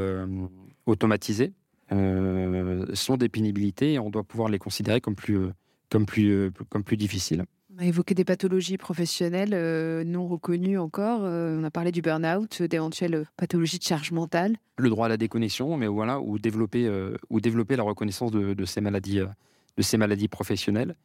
automatisés, 0.88 1.54
sont 1.90 3.18
des 3.18 3.30
pénibilités 3.30 3.94
et 3.94 4.00
on 4.00 4.10
doit 4.10 4.24
pouvoir 4.24 4.50
les 4.50 4.60
considérer 4.60 5.02
comme 5.02 5.16
plus, 5.16 5.50
comme 5.90 6.06
plus, 6.06 6.52
comme 6.70 6.84
plus 6.84 6.98
difficiles. 6.98 7.46
On 7.78 7.82
a 7.82 7.86
évoqué 7.86 8.16
des 8.16 8.24
pathologies 8.24 8.78
professionnelles 8.78 9.54
euh, 9.54 10.06
non 10.06 10.28
reconnues 10.28 10.78
encore. 10.78 11.26
Euh, 11.26 11.60
on 11.60 11.64
a 11.66 11.72
parlé 11.72 11.92
du 11.92 12.02
burn-out, 12.02 12.62
d'éventuelles 12.62 13.26
pathologies 13.36 13.80
de 13.80 13.84
charge 13.84 14.14
mentale. 14.14 14.56
Le 14.78 14.90
droit 14.90 15.08
à 15.08 15.10
la 15.10 15.18
déconnexion, 15.18 15.76
mais 15.76 15.88
voilà, 15.88 16.22
ou 16.22 16.40
développer, 16.40 16.86
euh, 16.86 17.18
ou 17.30 17.42
développer 17.42 17.76
la 17.76 17.84
reconnaissance 17.84 18.32
de, 18.32 18.66
ces 18.66 18.80
maladies, 18.80 19.20
de 19.20 19.82
ces 19.82 19.98
maladies 19.98 20.30
professionnelles. 20.30 20.96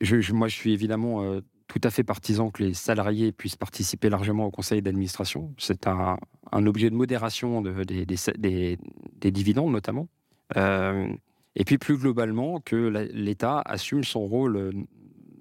Je, 0.00 0.32
moi, 0.32 0.46
je 0.46 0.54
suis 0.54 0.72
évidemment 0.72 1.40
tout 1.66 1.80
à 1.82 1.90
fait 1.90 2.04
partisan 2.04 2.50
que 2.50 2.62
les 2.62 2.74
salariés 2.74 3.32
puissent 3.32 3.56
participer 3.56 4.08
largement 4.08 4.46
au 4.46 4.50
conseil 4.50 4.82
d'administration. 4.82 5.52
C'est 5.58 5.86
un, 5.86 6.16
objet 6.52 6.90
de 6.90 6.94
modération 6.94 7.62
des, 7.62 8.06
des, 8.06 9.30
dividendes, 9.32 9.72
notamment. 9.72 10.08
Et 10.54 11.64
puis 11.64 11.78
plus 11.78 11.96
globalement, 11.98 12.60
que 12.60 12.76
l'État 13.12 13.62
assume 13.64 14.04
son 14.04 14.26
rôle 14.26 14.72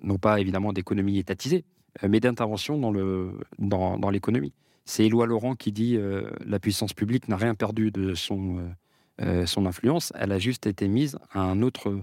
non 0.03 0.17
pas 0.17 0.39
évidemment 0.39 0.73
d'économie 0.73 1.17
étatisée, 1.17 1.65
euh, 2.03 2.07
mais 2.09 2.19
d'intervention 2.19 2.77
dans, 2.77 2.91
le, 2.91 3.31
dans, 3.57 4.09
l'économie. 4.09 4.53
C'est 4.85 5.05
Éloi 5.05 5.25
Laurent 5.25 5.55
qui 5.55 5.71
dit 5.71 5.95
euh, 5.97 6.29
la 6.45 6.59
puissance 6.59 6.93
publique 6.93 7.27
n'a 7.29 7.37
rien 7.37 7.55
perdu 7.55 7.89
de 7.89 8.13
son, 8.13 8.73
euh, 9.21 9.45
son 9.45 9.65
influence, 9.65 10.11
elle 10.15 10.31
a 10.31 10.39
juste 10.39 10.67
été 10.67 10.87
mise 10.87 11.17
à 11.31 11.41
un 11.41 11.61
autre 11.61 12.01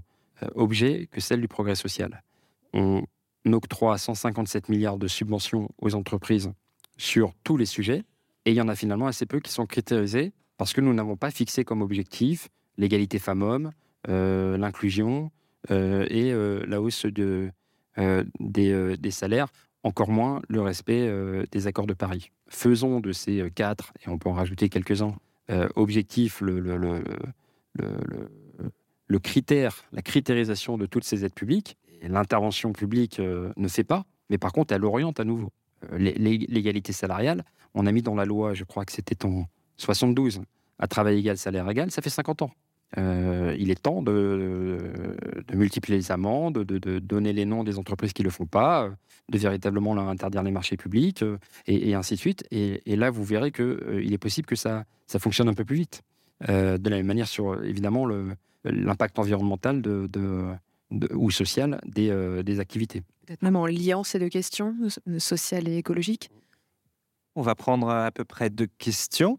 objet 0.54 1.06
que 1.12 1.20
celle 1.20 1.42
du 1.42 1.48
progrès 1.48 1.74
social. 1.74 2.22
On 2.72 3.04
octroie 3.44 3.98
157 3.98 4.70
milliards 4.70 4.96
de 4.96 5.06
subventions 5.06 5.68
aux 5.78 5.94
entreprises 5.94 6.50
sur 6.96 7.34
tous 7.44 7.58
les 7.58 7.66
sujets, 7.66 8.04
et 8.46 8.52
il 8.52 8.54
y 8.54 8.60
en 8.62 8.68
a 8.68 8.74
finalement 8.74 9.06
assez 9.06 9.26
peu 9.26 9.40
qui 9.40 9.52
sont 9.52 9.66
critérisés 9.66 10.32
parce 10.56 10.72
que 10.72 10.80
nous 10.80 10.94
n'avons 10.94 11.16
pas 11.16 11.30
fixé 11.30 11.62
comme 11.62 11.82
objectif 11.82 12.48
l'égalité 12.80 13.20
femmes-hommes, 13.20 13.70
l'inclusion 14.08 15.30
et 15.68 16.32
la 16.66 16.80
hausse 16.80 17.06
de, 17.06 17.52
euh, 17.98 18.24
euh, 18.58 18.96
des, 18.96 19.10
salaires, 19.10 19.48
encore 19.82 20.10
moins 20.10 20.40
le 20.48 20.60
respect 20.60 21.06
euh, 21.08 21.44
des 21.50 21.66
accords 21.66 21.86
de 21.86 21.94
Paris. 21.94 22.30
Faisons 22.48 23.00
de 23.00 23.12
ces 23.12 23.50
quatre, 23.54 23.92
et 24.04 24.08
on 24.08 24.18
peut 24.18 24.28
en 24.28 24.34
rajouter 24.34 24.68
quelques-uns, 24.68 25.14
objectifs 25.74 26.40
le, 26.42 26.60
le, 26.60 26.76
le, 26.76 27.02
le, 29.08 29.18
critère, 29.18 29.82
la 29.90 30.00
critérisation 30.00 30.78
de 30.78 30.86
toutes 30.86 31.02
ces 31.02 31.24
aides 31.24 31.34
publiques. 31.34 31.76
L'intervention 32.02 32.72
publique 32.72 33.18
ne 33.18 33.68
fait 33.68 33.82
pas, 33.82 34.04
mais 34.28 34.38
par 34.38 34.52
contre, 34.52 34.72
elle 34.72 34.84
oriente 34.84 35.18
à 35.18 35.24
nouveau. 35.24 35.50
L'égalité 35.96 36.92
salariale, 36.92 37.44
on 37.74 37.86
a 37.86 37.90
mis 37.90 38.02
dans 38.02 38.14
la 38.14 38.24
loi, 38.24 38.54
je 38.54 38.62
crois 38.62 38.84
que 38.84 38.92
c'était 38.92 39.26
en 39.26 39.46
72, 39.78 40.42
à 40.78 40.86
travail 40.86 41.18
égal, 41.18 41.36
salaire 41.36 41.68
égal, 41.68 41.90
ça 41.90 42.00
fait 42.00 42.10
50 42.10 42.42
ans. 42.42 42.52
Euh, 42.98 43.54
il 43.58 43.70
est 43.70 43.80
temps 43.80 44.02
de, 44.02 44.78
multiplier 45.54 45.96
les 45.96 46.10
amendes, 46.10 46.58
de, 46.58 46.98
donner 46.98 47.32
les 47.32 47.44
noms 47.44 47.62
des 47.64 47.78
entreprises 47.78 48.12
qui 48.12 48.22
ne 48.22 48.26
le 48.26 48.30
font 48.30 48.46
pas, 48.46 48.90
de 49.28 49.38
véritablement 49.38 49.94
leur 49.94 50.08
interdire 50.08 50.42
les 50.42 50.50
marchés 50.50 50.76
publics, 50.76 51.22
euh, 51.22 51.38
et, 51.66 51.94
ainsi 51.94 52.14
de 52.14 52.18
suite. 52.18 52.44
Et, 52.50 52.96
là, 52.96 53.10
vous 53.10 53.24
verrez 53.24 53.52
qu'il 53.52 53.64
euh, 53.64 54.02
il 54.02 54.12
est 54.12 54.18
possible 54.18 54.46
que 54.46 54.56
ça, 54.56 54.84
ça 55.06 55.18
fonctionne 55.18 55.48
un 55.48 55.54
peu 55.54 55.64
plus 55.64 55.76
vite. 55.76 56.02
de 56.48 56.90
la 56.90 56.96
même 56.96 57.06
manière 57.06 57.28
sur, 57.28 57.62
évidemment, 57.64 58.06
l'impact 58.64 59.18
environnemental 59.18 59.82
de, 59.82 60.08
ou 61.14 61.30
social 61.30 61.80
des, 61.86 62.42
des 62.42 62.60
activités. 62.60 63.02
Peut-être 63.26 63.42
même 63.42 63.56
en 63.56 63.66
liant 63.66 64.02
ces 64.02 64.18
deux 64.18 64.28
questions, 64.28 64.74
sociales 65.18 65.68
et 65.68 65.76
écologiques. 65.76 66.30
On 67.36 67.42
va 67.42 67.54
prendre 67.54 67.88
à 67.88 68.10
peu 68.10 68.24
près 68.24 68.50
deux 68.50 68.66
questions. 68.78 69.38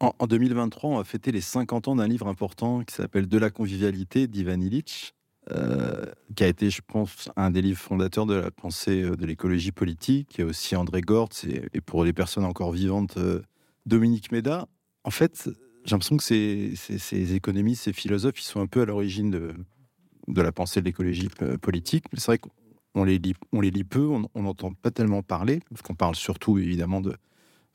En, 0.00 0.26
2023, 0.26 0.90
on 0.90 0.96
va 0.96 1.04
fêter 1.04 1.32
les 1.32 1.40
50 1.40 1.88
ans 1.88 1.96
d'un 1.96 2.08
livre 2.08 2.26
important 2.26 2.82
qui 2.82 2.94
s'appelle 2.94 3.28
De 3.28 3.38
la 3.38 3.50
convivialité 3.50 4.26
d'Ivan 4.26 4.60
Illich, 4.60 5.14
euh, 5.50 6.04
qui 6.34 6.44
a 6.44 6.48
été, 6.48 6.68
je 6.70 6.80
pense, 6.86 7.30
un 7.36 7.50
des 7.50 7.62
livres 7.62 7.80
fondateurs 7.80 8.26
de 8.26 8.34
la 8.34 8.50
pensée 8.50 9.02
euh, 9.02 9.16
de 9.16 9.24
l'écologie 9.24 9.72
politique. 9.72 10.34
Il 10.36 10.40
y 10.40 10.44
a 10.44 10.46
aussi 10.46 10.74
André 10.74 11.00
Gortz 11.00 11.44
et, 11.44 11.80
pour 11.80 12.04
les 12.04 12.12
personnes 12.12 12.44
encore 12.44 12.72
vivantes, 12.72 13.16
euh, 13.18 13.40
Dominique 13.86 14.32
Méda. 14.32 14.66
En 15.04 15.10
fait, 15.10 15.48
j'ai 15.84 15.90
l'impression 15.92 16.16
que 16.16 16.24
ces, 16.24 17.34
économistes, 17.34 17.84
ces 17.84 17.92
philosophes, 17.92 18.40
ils 18.40 18.44
sont 18.44 18.60
un 18.60 18.66
peu 18.66 18.82
à 18.82 18.84
l'origine 18.86 19.30
de, 19.30 19.54
la 20.42 20.52
pensée 20.52 20.80
de 20.80 20.86
l'écologie 20.86 21.28
politique. 21.60 22.06
C'est 22.14 22.26
vrai 22.26 22.38
qu'on 22.38 22.50
on 22.94 23.04
les 23.04 23.18
lit 23.70 23.84
peu, 23.84 24.06
on 24.06 24.42
n'entend 24.42 24.72
pas 24.72 24.90
tellement 24.90 25.22
parler, 25.22 25.60
parce 25.68 25.82
qu'on 25.82 25.94
parle 25.94 26.14
surtout 26.14 26.58
évidemment 26.58 27.00
de, 27.00 27.14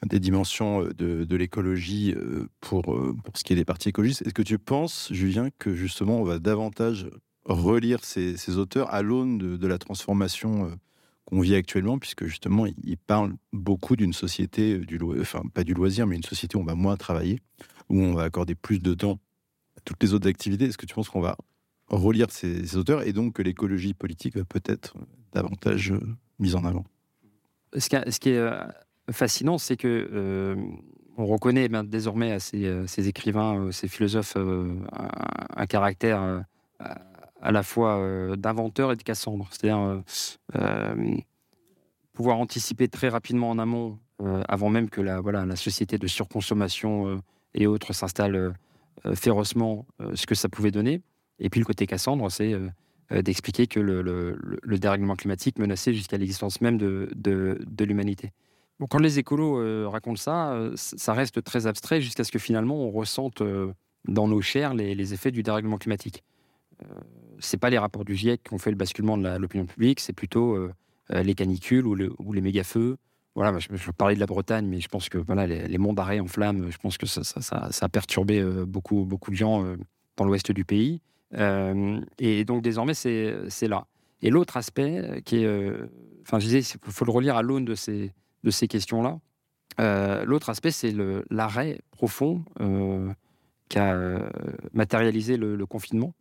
des 0.05 0.19
dimensions 0.19 0.83
de, 0.83 1.35
l'écologie 1.35 2.15
pour, 2.62 2.83
pour 2.83 3.38
ce 3.38 3.43
qui 3.43 3.53
est 3.53 3.55
des 3.55 3.65
partis 3.65 3.89
écologistes. 3.89 4.21
Est-ce 4.21 4.33
que 4.33 4.41
tu 4.41 4.57
penses, 4.57 5.09
Julien, 5.12 5.49
que 5.59 5.73
justement 5.73 6.19
on 6.19 6.23
va 6.23 6.39
davantage 6.39 7.09
relire 7.45 8.03
ces, 8.03 8.57
auteurs 8.57 8.93
à 8.93 9.01
l'aune 9.01 9.38
de, 9.38 9.67
la 9.67 9.77
transformation 9.77 10.77
qu'on 11.25 11.41
vit 11.41 11.55
actuellement, 11.55 11.99
puisque 11.99 12.25
justement 12.25 12.65
ils 12.65 12.97
parlent 12.97 13.35
beaucoup 13.53 13.95
d'une 13.95 14.13
société, 14.13 14.77
du 14.79 14.99
enfin 15.19 15.43
pas 15.53 15.63
du 15.63 15.73
loisir, 15.73 16.07
mais 16.07 16.15
une 16.15 16.23
société 16.23 16.57
où 16.57 16.62
on 16.62 16.65
va 16.65 16.75
moins 16.75 16.97
travailler, 16.97 17.39
où 17.89 18.01
on 18.01 18.13
va 18.13 18.23
accorder 18.23 18.55
plus 18.55 18.79
de 18.79 18.93
temps 18.93 19.19
à 19.77 19.81
toutes 19.81 20.01
les 20.01 20.13
autres 20.13 20.27
activités. 20.27 20.65
Est-ce 20.65 20.77
que 20.77 20.85
tu 20.85 20.95
penses 20.95 21.09
qu'on 21.09 21.21
va 21.21 21.38
relire 21.88 22.31
ces, 22.31 22.77
auteurs 22.77 23.03
et 23.03 23.13
donc 23.13 23.33
que 23.33 23.41
l'écologie 23.41 23.93
politique 23.93 24.35
va 24.35 24.45
peut-être 24.45 24.95
davantage 25.33 25.93
mise 26.39 26.55
en 26.55 26.65
avant? 26.65 26.85
Ce 27.77 27.88
qui 28.19 28.29
est 28.29 28.51
fascinant, 29.12 29.58
c'est 29.58 29.78
que 29.78 30.10
euh, 30.12 30.56
on 31.17 31.26
reconnaît 31.26 31.69
eh 31.72 31.84
désormais 31.88 32.32
à 32.32 32.39
ces, 32.39 32.65
euh, 32.65 32.86
écrivains, 32.98 33.60
euh, 33.60 33.72
ces 33.72 33.88
philosophes, 33.88 34.38
un, 34.38 35.65
caractère 35.67 36.43
à 37.41 37.52
la 37.52 37.63
fois 37.63 38.36
d'inventeur 38.38 38.91
et 38.91 38.95
de 38.95 39.04
Cassandre. 39.04 39.48
C'est-à-dire 39.52 40.02
pouvoir 42.13 42.39
anticiper 42.39 42.88
très 42.88 43.10
rapidement 43.10 43.50
en 43.50 43.60
amont, 43.60 44.00
avant 44.48 44.69
même 44.69 44.89
que 44.89 45.02
la, 45.02 45.56
société 45.56 45.98
de 45.98 46.08
surconsommation 46.08 47.22
et 47.54 47.67
autres 47.67 47.93
s'installe 47.93 48.54
férocement, 49.13 49.86
ce 50.15 50.26
que 50.26 50.36
ça 50.36 50.50
pouvait 50.50 50.72
donner. 50.72 51.02
Et 51.39 51.50
puis 51.50 51.60
le 51.60 51.65
côté 51.65 51.86
Cassandre, 51.86 52.32
c'est 52.32 52.54
d'expliquer 53.12 53.67
que 53.67 53.80
le, 53.80 54.78
dérèglement 54.80 55.15
climatique 55.15 55.60
menaçait 55.60 55.93
jusqu'à 55.93 56.17
l'existence 56.17 56.62
même 56.62 56.78
de 56.78 57.84
l'humanité 57.84 58.32
quand 58.88 59.00
les 59.00 59.20
écolos 59.20 59.60
euh, 59.60 59.88
racontent 59.88 60.22
ça, 60.22 60.54
euh, 60.54 60.72
ça 60.76 61.13
reste 61.13 61.44
très 61.44 61.68
abstrait 61.68 62.02
jusqu'à 62.02 62.24
ce 62.24 62.32
que 62.32 62.39
finalement 62.39 62.76
on 62.76 62.92
ressente 62.92 63.42
euh, 63.42 63.74
dans 64.08 64.28
nos 64.28 64.42
chairs 64.42 64.74
les, 64.74 65.13
effets 65.13 65.32
du 65.32 65.44
dérèglement 65.44 65.78
climatique. 65.78 66.24
c'est 67.39 67.58
pas 67.58 67.70
les 67.70 67.78
rapports 67.78 68.06
du 68.06 68.15
GIEC 68.15 68.44
qui 68.44 68.54
ont 68.54 68.58
fait 68.58 68.70
le 68.70 68.78
basculement 68.78 69.18
de 69.18 69.28
l'opinion 69.38 69.65
publique, 69.65 70.00
c'est 70.00 70.13
plutôt 70.13 70.58
les 71.10 71.36
canicules 71.36 71.86
ou, 71.86 72.34
les 72.34 72.42
méga-feux. 72.42 72.96
Voilà, 73.36 73.60
je, 73.60 73.92
parlais 73.92 74.15
de 74.15 74.20
la 74.22 74.26
Bretagne, 74.26 74.65
mais 74.65 74.80
je 74.80 74.88
pense 74.88 75.10
que 75.10 75.18
voilà, 75.18 75.46
les, 75.46 75.78
monts 75.78 75.92
d'arrêt 75.92 76.22
en 76.22 76.28
flammes, 76.28 76.72
je 76.72 76.78
pense 76.78 76.98
que 76.98 77.06
ça, 77.06 77.70
a 77.82 77.89
perturbé 77.89 78.42
beaucoup, 78.65 79.04
beaucoup 79.04 79.32
de 79.32 79.36
gens 79.36 79.65
dans 80.15 80.24
l'ouest 80.24 80.54
du 80.54 80.63
pays. 80.63 81.02
et 81.34 82.46
donc 82.46 82.62
désormais, 82.63 82.94
c'est 82.94 83.68
là. 83.68 83.86
Et 84.22 84.30
l'autre 84.30 84.56
aspect 84.56 85.22
qui 85.26 85.44
est, 85.44 85.72
enfin, 86.22 86.39
je 86.39 86.46
disais, 86.46 86.60
il 86.60 86.92
faut 86.92 87.06
le 87.06 87.12
relire 87.12 87.36
à 87.36 87.42
l'aune 87.42 87.65
de 87.65 87.76
ces, 87.76 88.13
de 88.43 88.52
ces 88.52 88.67
questions-là. 88.67 89.19
L'autre 90.25 90.49
aspect, 90.49 90.71
c'est 90.71 90.93
l'arrêt 91.30 91.80
profond 91.91 92.43
qu'a 93.69 94.30
matérialisé 94.73 95.38
le, 95.38 95.65
confinement, 95.65 96.13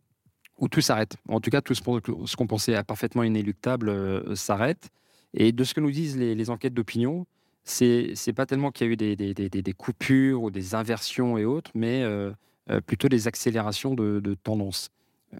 où 0.57 0.69
tout 0.69 0.81
s'arrête. 0.81 1.17
En 1.27 1.41
tout 1.41 1.49
cas, 1.49 1.61
tout 1.61 1.73
ce 1.75 2.35
qu'on 2.35 2.47
pensait 2.47 2.81
parfaitement 2.83 3.23
inéluctable 3.23 4.35
s'arrête. 4.35 4.89
Et 5.33 5.51
de 5.51 5.63
ce 5.63 5.73
que 5.73 5.81
nous 5.81 5.91
disent 5.91 6.17
les, 6.17 6.49
enquêtes 6.49 6.73
d'opinion, 6.73 7.25
c'est 7.63 8.33
pas 8.33 8.45
tellement 8.45 8.71
qu'il 8.71 8.87
y 8.87 8.89
a 8.89 8.93
eu 8.93 8.95
des, 8.95 9.73
coupures 9.73 10.43
ou 10.43 10.51
des 10.51 10.75
inversions 10.75 11.37
et 11.37 11.45
autres, 11.45 11.71
mais 11.75 12.03
euh, 12.03 12.31
euh, 12.71 12.81
plutôt 12.81 13.09
des 13.09 13.27
accélérations 13.27 13.95
de, 13.95 14.19
de 14.19 14.35
tendances. 14.35 14.89
Euh, 15.33 15.37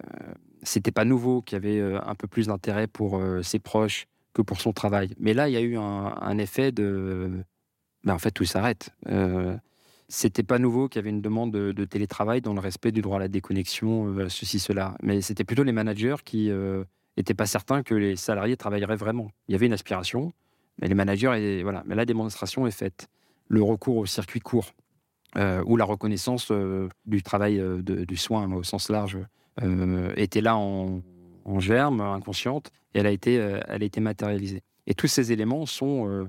C'était 0.63 0.91
pas 0.91 1.05
nouveau 1.05 1.41
qu'il 1.41 1.55
y 1.55 1.57
avait 1.57 1.79
euh, 1.79 1.99
un 2.03 2.15
peu 2.15 2.27
plus 2.27 2.47
d'intérêt 2.47 2.87
pour 2.87 3.21
ses 3.43 3.59
proches 3.59 4.07
pour 4.43 4.61
son 4.61 4.73
travail. 4.73 5.13
Mais 5.19 5.33
là, 5.33 5.49
il 5.49 5.53
y 5.53 5.57
a 5.57 5.61
eu 5.61 5.77
un, 5.77 6.37
effet 6.37 6.71
de. 6.71 7.43
Ben, 8.03 8.13
en 8.13 8.19
fait, 8.19 8.31
tout 8.31 8.45
s'arrête. 8.45 8.91
c'était 10.07 10.43
pas 10.43 10.59
nouveau 10.59 10.87
qu'il 10.87 10.99
y 10.99 11.01
avait 11.01 11.09
une 11.09 11.21
demande 11.21 11.51
de, 11.51 11.85
télétravail 11.85 12.41
dans 12.41 12.53
le 12.53 12.59
respect 12.59 12.91
du 12.91 13.01
droit 13.01 13.17
à 13.17 13.19
la 13.19 13.27
déconnexion, 13.27 14.15
ceci, 14.29 14.59
cela. 14.59 14.95
Mais 15.03 15.21
c'était 15.21 15.43
plutôt 15.43 15.63
les 15.63 15.71
managers 15.71 16.15
qui 16.23 16.49
n'était 17.17 17.33
pas 17.33 17.45
certain 17.45 17.83
que 17.83 17.93
les 17.93 18.15
salariés 18.15 18.57
travailleraient 18.57 18.95
vraiment. 18.95 19.29
Il 19.47 19.51
y 19.51 19.55
avait 19.55 19.65
une 19.65 19.73
aspiration, 19.73 20.31
mais 20.81 20.87
les 20.87 20.95
managers, 20.95 21.33
et, 21.37 21.63
voilà. 21.63 21.83
Mais 21.85 21.95
la 21.95 22.05
démonstration 22.05 22.65
est 22.67 22.71
faite. 22.71 23.07
Le 23.47 23.61
recours 23.61 23.97
au 23.97 24.05
circuit 24.05 24.39
court, 24.39 24.73
euh, 25.37 25.63
ou 25.67 25.77
la 25.77 25.85
reconnaissance 25.85 26.47
euh, 26.49 26.89
du 27.05 27.21
travail 27.21 27.59
euh, 27.59 27.83
du 27.83 28.17
soin 28.17 28.51
au 28.51 28.63
sens 28.63 28.89
large, 28.89 29.19
était 30.15 30.39
là 30.39 30.55
en, 30.55 31.01
germe, 31.59 31.99
inconsciente, 31.99 32.71
et 32.93 32.99
elle 32.99 33.07
a 33.07 33.11
été, 33.11 33.33
elle 33.33 33.83
a 33.83 33.85
été 33.85 33.99
matérialisée. 33.99 34.63
Et 34.87 34.93
tous 34.93 35.07
ces 35.07 35.31
éléments 35.31 35.65
sont, 35.65 36.27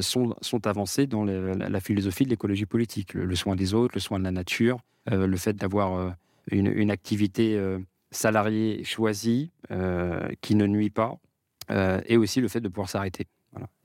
sont, 0.00 0.34
sont, 0.40 0.66
avancés 0.66 1.06
dans 1.06 1.24
la, 1.24 1.80
philosophie 1.80 2.24
de 2.24 2.30
l'écologie 2.30 2.66
politique. 2.66 3.14
Le, 3.14 3.34
soin 3.34 3.56
des 3.56 3.74
autres, 3.74 3.94
le 3.94 4.00
soin 4.00 4.18
de 4.18 4.24
la 4.24 4.30
nature, 4.30 4.78
le 5.06 5.36
fait 5.36 5.54
d'avoir 5.54 6.14
une, 6.50 6.90
activité 6.90 7.58
salarié 8.10 8.84
choisi, 8.84 9.50
euh, 9.70 10.28
qui 10.40 10.54
ne 10.54 10.66
nuit 10.66 10.90
pas, 10.90 11.18
euh, 11.70 12.00
et 12.06 12.16
aussi 12.16 12.40
le 12.40 12.48
fait 12.48 12.60
de 12.60 12.68
pouvoir 12.68 12.88
s'arrêter 12.88 13.26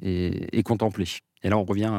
et, 0.01 0.63
contempler. 0.63 1.05
Et 1.43 1.49
là, 1.49 1.57
on 1.57 1.63
revient 1.63 1.91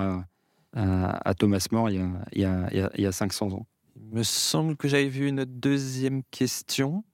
à, 0.73 1.35
Thomas 1.35 1.67
More 1.71 1.91
il 1.91 1.97
y, 2.33 2.45
a, 2.45 2.69
il, 2.73 3.01
y 3.01 3.07
a, 3.07 3.13
500 3.13 3.53
ans. 3.53 3.67
Il 3.97 4.17
me 4.17 4.23
semble 4.23 4.77
que 4.77 4.89
j'avais 4.89 5.09
vu 5.09 5.29
une 5.29 5.45
deuxième 5.45 6.23
question. 6.31 7.05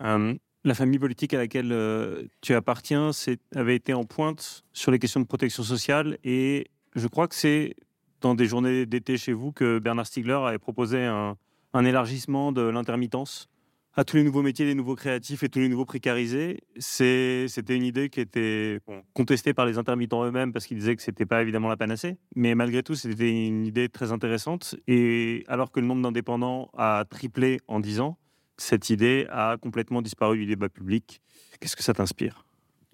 Euh, 0.00 0.34
la 0.64 0.74
famille 0.74 0.98
politique 0.98 1.34
à 1.34 1.38
laquelle 1.38 2.28
tu 2.40 2.54
appartiens 2.54 3.10
avait 3.54 3.76
été 3.76 3.92
en 3.92 4.04
pointe 4.04 4.64
sur 4.72 4.90
les 4.90 4.98
questions 4.98 5.20
de 5.20 5.26
protection 5.26 5.62
sociale 5.62 6.18
et 6.24 6.68
je 6.94 7.06
crois 7.06 7.28
que 7.28 7.34
c'est 7.34 7.76
dans 8.20 8.34
des 8.34 8.46
journées 8.46 8.86
d'été 8.86 9.18
chez 9.18 9.32
vous 9.32 9.52
que 9.52 9.78
Bernard 9.78 10.06
Stiegler 10.06 10.40
avait 10.46 10.58
proposé 10.58 11.04
un, 11.04 11.36
élargissement 11.84 12.52
de 12.52 12.62
l'intermittence 12.62 13.48
à 13.96 14.04
tous 14.04 14.16
les 14.16 14.24
nouveaux 14.24 14.42
métiers, 14.42 14.64
les 14.64 14.74
nouveaux 14.74 14.94
créatifs 14.94 15.42
et 15.42 15.48
tous 15.48 15.58
les 15.58 15.68
nouveaux 15.68 15.84
précarisés. 15.84 16.60
C'était 16.78 17.76
une 17.76 17.84
idée 17.84 18.08
qui 18.08 18.20
était 18.20 18.80
contestée 19.12 19.54
par 19.54 19.66
les 19.66 19.76
intermittents 19.76 20.24
eux-mêmes 20.24 20.52
parce 20.52 20.66
qu'ils 20.66 20.78
disaient 20.78 20.96
que 20.96 21.02
c'était 21.02 21.26
pas 21.26 21.42
évidemment 21.42 21.68
la 21.68 21.76
panacée. 21.76 22.16
Mais 22.34 22.54
malgré 22.54 22.82
tout, 22.82 22.94
c'était 22.94 23.30
une 23.46 23.66
idée 23.66 23.88
très 23.88 24.10
intéressante. 24.10 24.74
Et 24.88 25.44
alors 25.46 25.70
que 25.70 25.78
le 25.80 25.86
nombre 25.86 26.02
d'indépendants 26.02 26.70
a 26.76 27.04
triplé 27.08 27.60
en 27.68 27.78
10 27.78 28.00
ans, 28.00 28.18
cette 28.56 28.90
idée 28.90 29.26
a 29.30 29.56
complètement 29.56 30.02
disparu 30.02 30.38
du 30.38 30.46
débat 30.46 30.68
public. 30.68 31.20
Qu'est-ce 31.60 31.76
que 31.76 31.82
ça 31.82 31.94
t'inspire? 31.94 32.44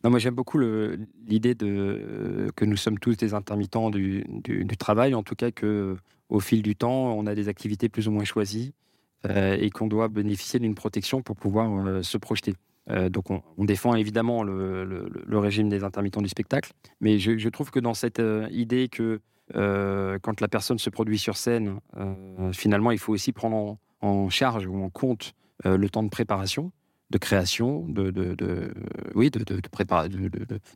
Moi 0.03 0.19
j'aime 0.19 0.35
beaucoup 0.35 0.59
l'idée 0.59 1.55
de 1.55 2.51
que 2.57 2.65
nous 2.65 2.77
sommes 2.77 2.99
tous 2.99 3.17
des 3.17 3.35
intermittents 3.35 3.91
du, 3.91 4.25
travail, 4.79 5.15
en 5.15 5.23
tout 5.23 5.35
cas 5.35 5.51
que 5.51 5.97
au 6.31 6.41
fil 6.41 6.63
du 6.63 6.77
temps, 6.77 7.13
on 7.13 7.27
a 7.27 7.35
des 7.35 7.49
activités 7.49 7.89
plus 7.89 8.09
ou 8.09 8.13
moins 8.13 8.25
choisies 8.25 8.73
euh, 9.29 9.57
et 9.61 9.69
qu'on 9.69 9.87
doit 9.87 10.09
bénéficier 10.09 10.59
d'une 10.61 10.75
protection 10.75 11.21
pour 11.21 11.37
pouvoir 11.37 11.87
euh, 11.87 12.03
se 12.03 12.17
projeter. 12.17 12.55
Euh, 12.89 13.11
donc 13.11 13.27
on, 13.31 13.65
défend 13.65 13.95
évidemment 13.95 14.43
le, 14.43 15.11
régime 15.33 15.69
des 15.69 15.85
intermittents 15.85 16.23
du 16.23 16.29
spectacle, 16.29 16.73
mais 17.01 17.19
je, 17.19 17.49
trouve 17.51 17.71
que 17.71 17.81
dans 17.81 17.95
cette 17.95 18.23
idée 18.51 18.89
que 18.89 19.21
quand 19.53 20.41
la 20.41 20.49
personne 20.49 20.79
se 20.79 20.89
produit 20.89 21.19
sur 21.19 21.37
scène, 21.37 21.81
finalement 22.53 22.93
il 22.93 22.99
faut 22.99 23.13
aussi 23.13 23.33
prendre 23.33 23.77
en, 24.01 24.31
charge 24.31 24.67
ou 24.67 24.83
en 24.83 24.89
compte 24.89 25.35
le 25.65 25.91
temps 25.91 26.03
de 26.03 26.09
préparation, 26.09 26.73
de 27.11 27.19
création, 27.19 27.87
de, 27.89 28.11
de, 28.11 28.73
oui, 29.15 29.31
de, 29.31 29.45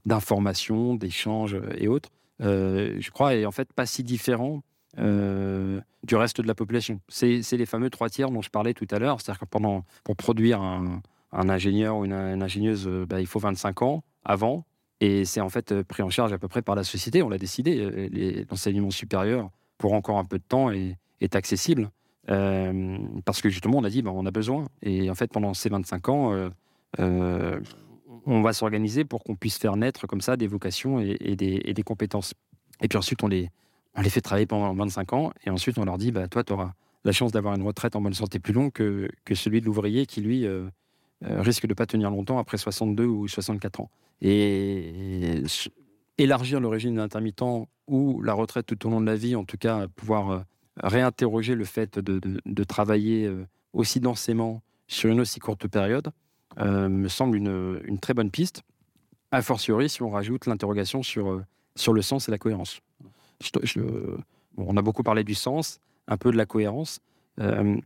d'information, 0.05 0.95
d'échange 0.95 1.57
et 1.77 1.89
autres. 1.89 2.11
je 2.41 3.11
crois 3.11 3.35
est 3.35 3.47
en 3.47 3.53
fait 3.53 3.73
pas 3.73 3.87
si 3.87 4.03
différent 4.03 4.63
euh, 4.99 5.81
du 6.05 6.17
reste 6.17 6.41
de 6.41 6.47
la 6.47 6.55
population. 6.55 7.01
C'est 7.09 7.41
les 7.53 7.67
fameux 7.67 7.91
trois 7.91 8.11
tiers 8.11 8.31
dont 8.31 8.43
je 8.43 8.51
parlais 8.51 8.75
tout 8.75 8.87
à 8.91 8.99
l'heure. 8.99 9.21
C'est-à-dire 9.21 9.41
que 9.41 9.47
pendant, 9.47 9.85
pour 10.05 10.17
produire 10.17 10.61
un, 10.61 11.01
ingénieur 11.33 11.97
ou 11.97 12.05
une, 12.05 12.13
ingénieuse, 12.13 12.87
euh, 12.87 13.07
bah, 13.07 13.21
il 13.21 13.27
faut 13.27 13.39
25 13.39 13.83
ans 13.83 14.05
avant. 14.25 14.65
Et 15.01 15.25
c'est 15.25 15.41
en 15.41 15.49
fait 15.49 15.73
euh, 15.73 15.83
pris 15.83 16.03
en 16.03 16.11
charge 16.11 16.33
à 16.33 16.39
peu 16.39 16.47
près 16.47 16.63
par 16.63 16.75
la 16.75 16.85
société. 16.85 17.23
On 17.23 17.29
l'a 17.29 17.39
décidé. 17.39 18.47
L'enseignement 18.51 18.91
supérieur, 18.91 19.51
pour 19.79 19.95
encore 19.95 20.19
un 20.19 20.25
peu 20.25 20.39
de 20.39 20.45
temps, 20.45 20.71
est 20.71 21.35
accessible. 21.35 21.91
Parce 22.27 23.43
que 23.43 23.49
justement, 23.49 23.79
on 23.79 23.85
a 23.85 23.91
dit, 23.91 24.03
bah, 24.03 24.13
on 24.15 24.27
a 24.27 24.31
besoin. 24.31 24.65
Et 24.83 25.11
en 25.11 25.15
fait, 25.15 25.33
pendant 25.33 25.55
ces 25.55 25.69
25 25.69 26.09
ans, 26.09 26.51
on 28.27 28.43
va 28.43 28.53
s'organiser 28.53 29.05
pour 29.05 29.23
qu'on 29.23 29.37
puisse 29.37 29.59
faire 29.59 29.77
naître 29.77 30.07
comme 30.07 30.21
ça 30.21 30.37
des 30.37 30.47
vocations 30.47 31.01
et, 31.01 31.37
des, 31.37 31.61
et, 31.65 31.83
compétences. 31.83 32.35
Et 32.81 32.89
puis 32.89 32.99
ensuite, 32.99 33.23
on 33.23 33.29
les, 33.29 33.51
fait 34.05 34.21
travailler 34.21 34.47
pendant 34.47 34.75
25 34.75 35.13
ans 35.13 35.33
et 35.45 35.51
ensuite 35.51 35.79
on 35.79 35.85
leur 35.85 35.99
dit 35.99 36.11
bah, 36.13 36.29
toi, 36.29 36.45
tu 36.45 36.53
auras 36.53 36.73
la 37.05 37.13
chance 37.13 37.33
d'avoir 37.33 37.55
une 37.55 37.63
retraite 37.63 37.97
en 37.97 38.01
bonne 38.01 38.15
santé 38.15 38.39
plus 38.39 38.53
longue 38.53 38.73
que, 38.73 39.09
celui 39.35 39.61
de 39.61 39.67
l'ouvrier 39.67 40.07
qui, 40.07 40.21
lui, 40.21 40.47
euh, 40.47 40.69
euh, 41.25 41.43
risque 41.43 41.65
de 41.65 41.73
ne 41.73 41.75
pas 41.75 41.87
tenir 41.87 42.11
longtemps 42.11 42.39
après 42.39 42.57
62 42.57 43.05
ou 43.05 43.29
64 43.29 43.81
ans. 43.81 43.91
Et, 44.23 45.43
élargir 46.17 46.61
le 46.61 46.69
régime 46.69 46.95
d'intermittent 46.95 47.67
ou 47.89 48.23
la 48.23 48.35
retraite 48.35 48.67
tout 48.67 48.87
au 48.87 48.91
long 48.91 49.01
de 49.01 49.07
la 49.07 49.17
vie, 49.17 49.35
en 49.35 49.45
tout 49.45 49.57
cas, 49.57 49.89
pouvoir 49.89 50.31
euh, 50.31 50.41
réinterroger 50.77 51.55
le 51.55 51.65
fait 51.65 51.99
de, 51.99 52.21
de, 52.45 52.65
travailler 52.65 53.31
aussi 53.73 54.01
densément 54.01 54.63
sur 54.89 55.11
une 55.11 55.21
aussi 55.21 55.41
courte 55.41 55.69
période, 55.69 56.11
me 56.59 57.09
semble 57.09 57.37
une, 57.37 57.81
une, 57.85 57.99
très 57.99 58.15
bonne 58.15 58.31
piste. 58.31 58.63
A 59.31 59.43
fortiori, 59.43 59.89
si 59.89 60.03
on 60.03 60.11
rajoute 60.11 60.47
l'interrogation 60.47 61.03
sur, 61.03 61.43
sur 61.77 61.93
le 61.93 62.03
sens 62.03 62.29
et 62.29 62.31
la 62.31 62.39
cohérence 62.39 62.81
on 64.57 64.77
a 64.77 64.83
beaucoup 64.83 65.03
parlé 65.03 65.25
du 65.25 65.35
sens, 65.35 65.81
un 66.09 66.17
peu 66.17 66.31
de 66.31 66.37
la 66.37 66.47
cohérence. 66.47 67.01
Euh, 67.41 67.77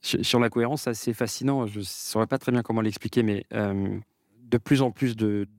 sur 0.00 0.38
la 0.38 0.50
cohérence, 0.50 0.82
c'est 0.82 0.90
assez 0.90 1.14
fascinant. 1.14 1.66
Je 1.66 1.78
ne 1.78 1.84
saurais 1.84 2.26
pas 2.26 2.38
très 2.38 2.52
bien 2.52 2.62
comment 2.62 2.80
l'expliquer, 2.80 3.22
mais 3.22 3.46
euh, 3.54 3.98
de 4.42 4.58
plus 4.58 4.82
en 4.82 4.90
plus 4.90 5.16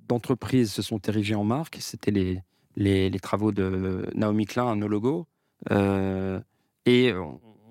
d'entreprises 0.08 0.72
se 0.72 0.82
sont 0.82 1.00
érigées 1.00 1.36
en 1.36 1.44
marque. 1.44 1.78
C'était 1.80 2.12
les, 2.12 2.42
les, 2.76 3.20
travaux 3.20 3.52
de 3.52 4.08
Naomi 4.14 4.46
Klein, 4.46 4.68
un 4.68 4.88
logo, 4.88 5.26
euh, 5.72 6.40
et 6.86 7.14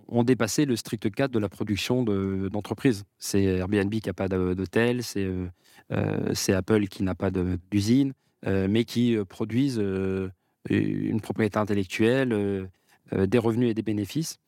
ont 0.09 0.25
dépassé 0.25 0.65
le 0.65 0.77
strict 0.77 1.11
cadre 1.11 1.33
de 1.35 1.39
la 1.39 1.49
production 1.49 2.03
d'entreprises. 2.03 3.05
c'est 3.19 3.43
Airbnb 3.43 3.91
qui 3.91 4.09
n'a 4.09 4.13
pas 4.13 4.29
d'hôtel, 4.29 5.03
c'est 5.03 6.53
Apple 6.53 6.87
qui 6.89 7.03
n'a 7.03 7.15
pas 7.15 7.31
d'usine, 7.31 8.13
mais 8.45 8.85
qui 8.85 9.17
produisent 9.29 9.83
une 10.71 11.21
propriété 11.21 11.59
intellectuelle, 11.59 12.33
euh, 12.33 12.67
euh, 13.13 13.27
des 13.27 13.39
revenus 13.39 13.71
et 13.71 13.75
des 13.75 13.83
bénéfices, 13.83 14.39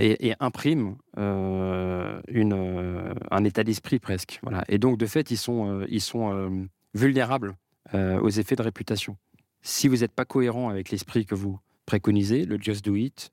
et, 0.00 0.34
imprime 0.38 0.96
euh, 1.18 2.20
une, 2.28 3.14
un 3.30 3.44
état 3.44 3.64
d'esprit 3.64 3.98
presque. 3.98 4.38
Voilà. 4.42 4.64
Et 4.68 4.78
donc, 4.78 4.96
de 4.96 5.06
fait, 5.06 5.30
ils 5.30 5.36
sont, 5.36 5.84
ils 5.88 6.00
sont 6.00 6.68
vulnérables 6.94 7.56
aux 7.94 8.28
effets 8.28 8.54
de 8.54 8.62
réputation. 8.62 9.16
Si 9.62 9.88
vous 9.88 9.98
n'êtes 9.98 10.12
pas 10.12 10.24
cohérent 10.24 10.68
avec 10.68 10.90
l'esprit 10.90 11.26
que 11.26 11.34
vous 11.34 11.58
préconisez, 11.88 12.44
le 12.44 12.58
just 12.60 12.84
do 12.84 12.94
it, 12.94 13.32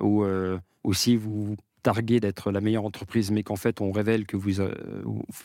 ou, 0.00 0.24
ou 0.84 0.94
si 0.94 1.16
vous 1.16 1.56
targuez 1.82 2.18
d'être 2.18 2.50
la 2.50 2.60
meilleure 2.60 2.84
entreprise, 2.84 3.30
mais 3.30 3.42
qu'en 3.42 3.56
fait 3.56 3.80
on 3.80 3.92
révèle 3.92 4.26
que 4.26 4.36
vous, 4.36 4.50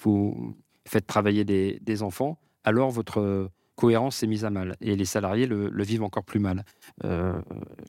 vous 0.02 0.56
faites 0.88 1.06
travailler 1.06 1.44
des, 1.46 2.04
enfants, 2.04 2.40
alors 2.64 2.90
votre 2.90 3.50
cohérence 3.76 4.24
est 4.24 4.28
mise 4.28 4.46
à 4.46 4.50
mal 4.50 4.76
et 4.82 4.96
les 4.96 5.06
salariés 5.06 5.48
le, 5.48 5.84
vivent 5.84 6.04
encore 6.04 6.24
plus 6.24 6.40
mal. 6.40 6.64
Euh, 7.04 7.40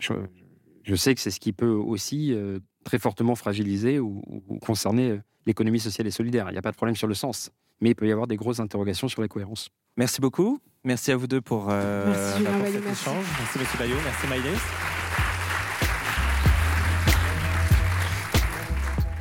je, 0.00 0.94
sais 0.94 1.14
que 1.14 1.20
c'est 1.20 1.30
ce 1.30 1.40
qui 1.40 1.52
peut 1.52 1.70
aussi 1.70 2.32
euh, 2.32 2.58
très 2.84 2.98
fortement 2.98 3.34
fragiliser 3.34 3.98
ou, 3.98 4.22
concerner 4.60 5.10
euh, 5.10 5.22
l'économie 5.46 5.80
sociale 5.80 6.06
et 6.06 6.10
solidaire. 6.10 6.46
Il 6.50 6.52
n'y 6.52 6.58
a 6.58 6.62
pas 6.62 6.70
de 6.70 6.76
problème 6.76 6.96
sur 6.96 7.08
le 7.08 7.14
sens, 7.14 7.50
mais 7.80 7.90
il 7.90 7.94
peut 7.94 8.08
y 8.08 8.12
avoir 8.12 8.26
des 8.26 8.36
grosses 8.36 8.60
interrogations 8.60 9.08
sur 9.08 9.22
la 9.22 9.28
cohérence. 9.28 9.68
Merci 9.96 10.20
beaucoup. 10.20 10.58
Merci 10.84 11.12
à 11.12 11.16
vous 11.16 11.26
deux 11.26 11.40
pour, 11.40 11.66
merci, 11.66 12.44
cet 12.72 12.86
échange. 12.86 13.24
Merci, 13.38 13.58
M. 13.58 13.64
Bayot. 13.78 13.96
Merci, 14.04 14.26
Maïlès. 14.26 14.58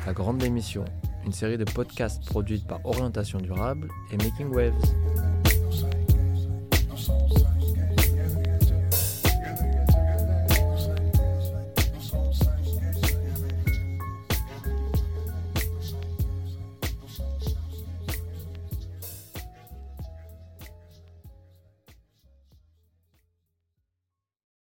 La 0.06 0.12
grande 0.12 0.38
démission 0.38 0.84
une 1.24 1.32
série 1.32 1.58
de 1.58 1.64
podcasts 1.64 2.24
produite 2.26 2.66
par 2.66 2.84
Orientation 2.84 3.38
Durable 3.38 3.88
et 4.12 4.16
Making 4.16 4.48
Waves. 4.48 4.72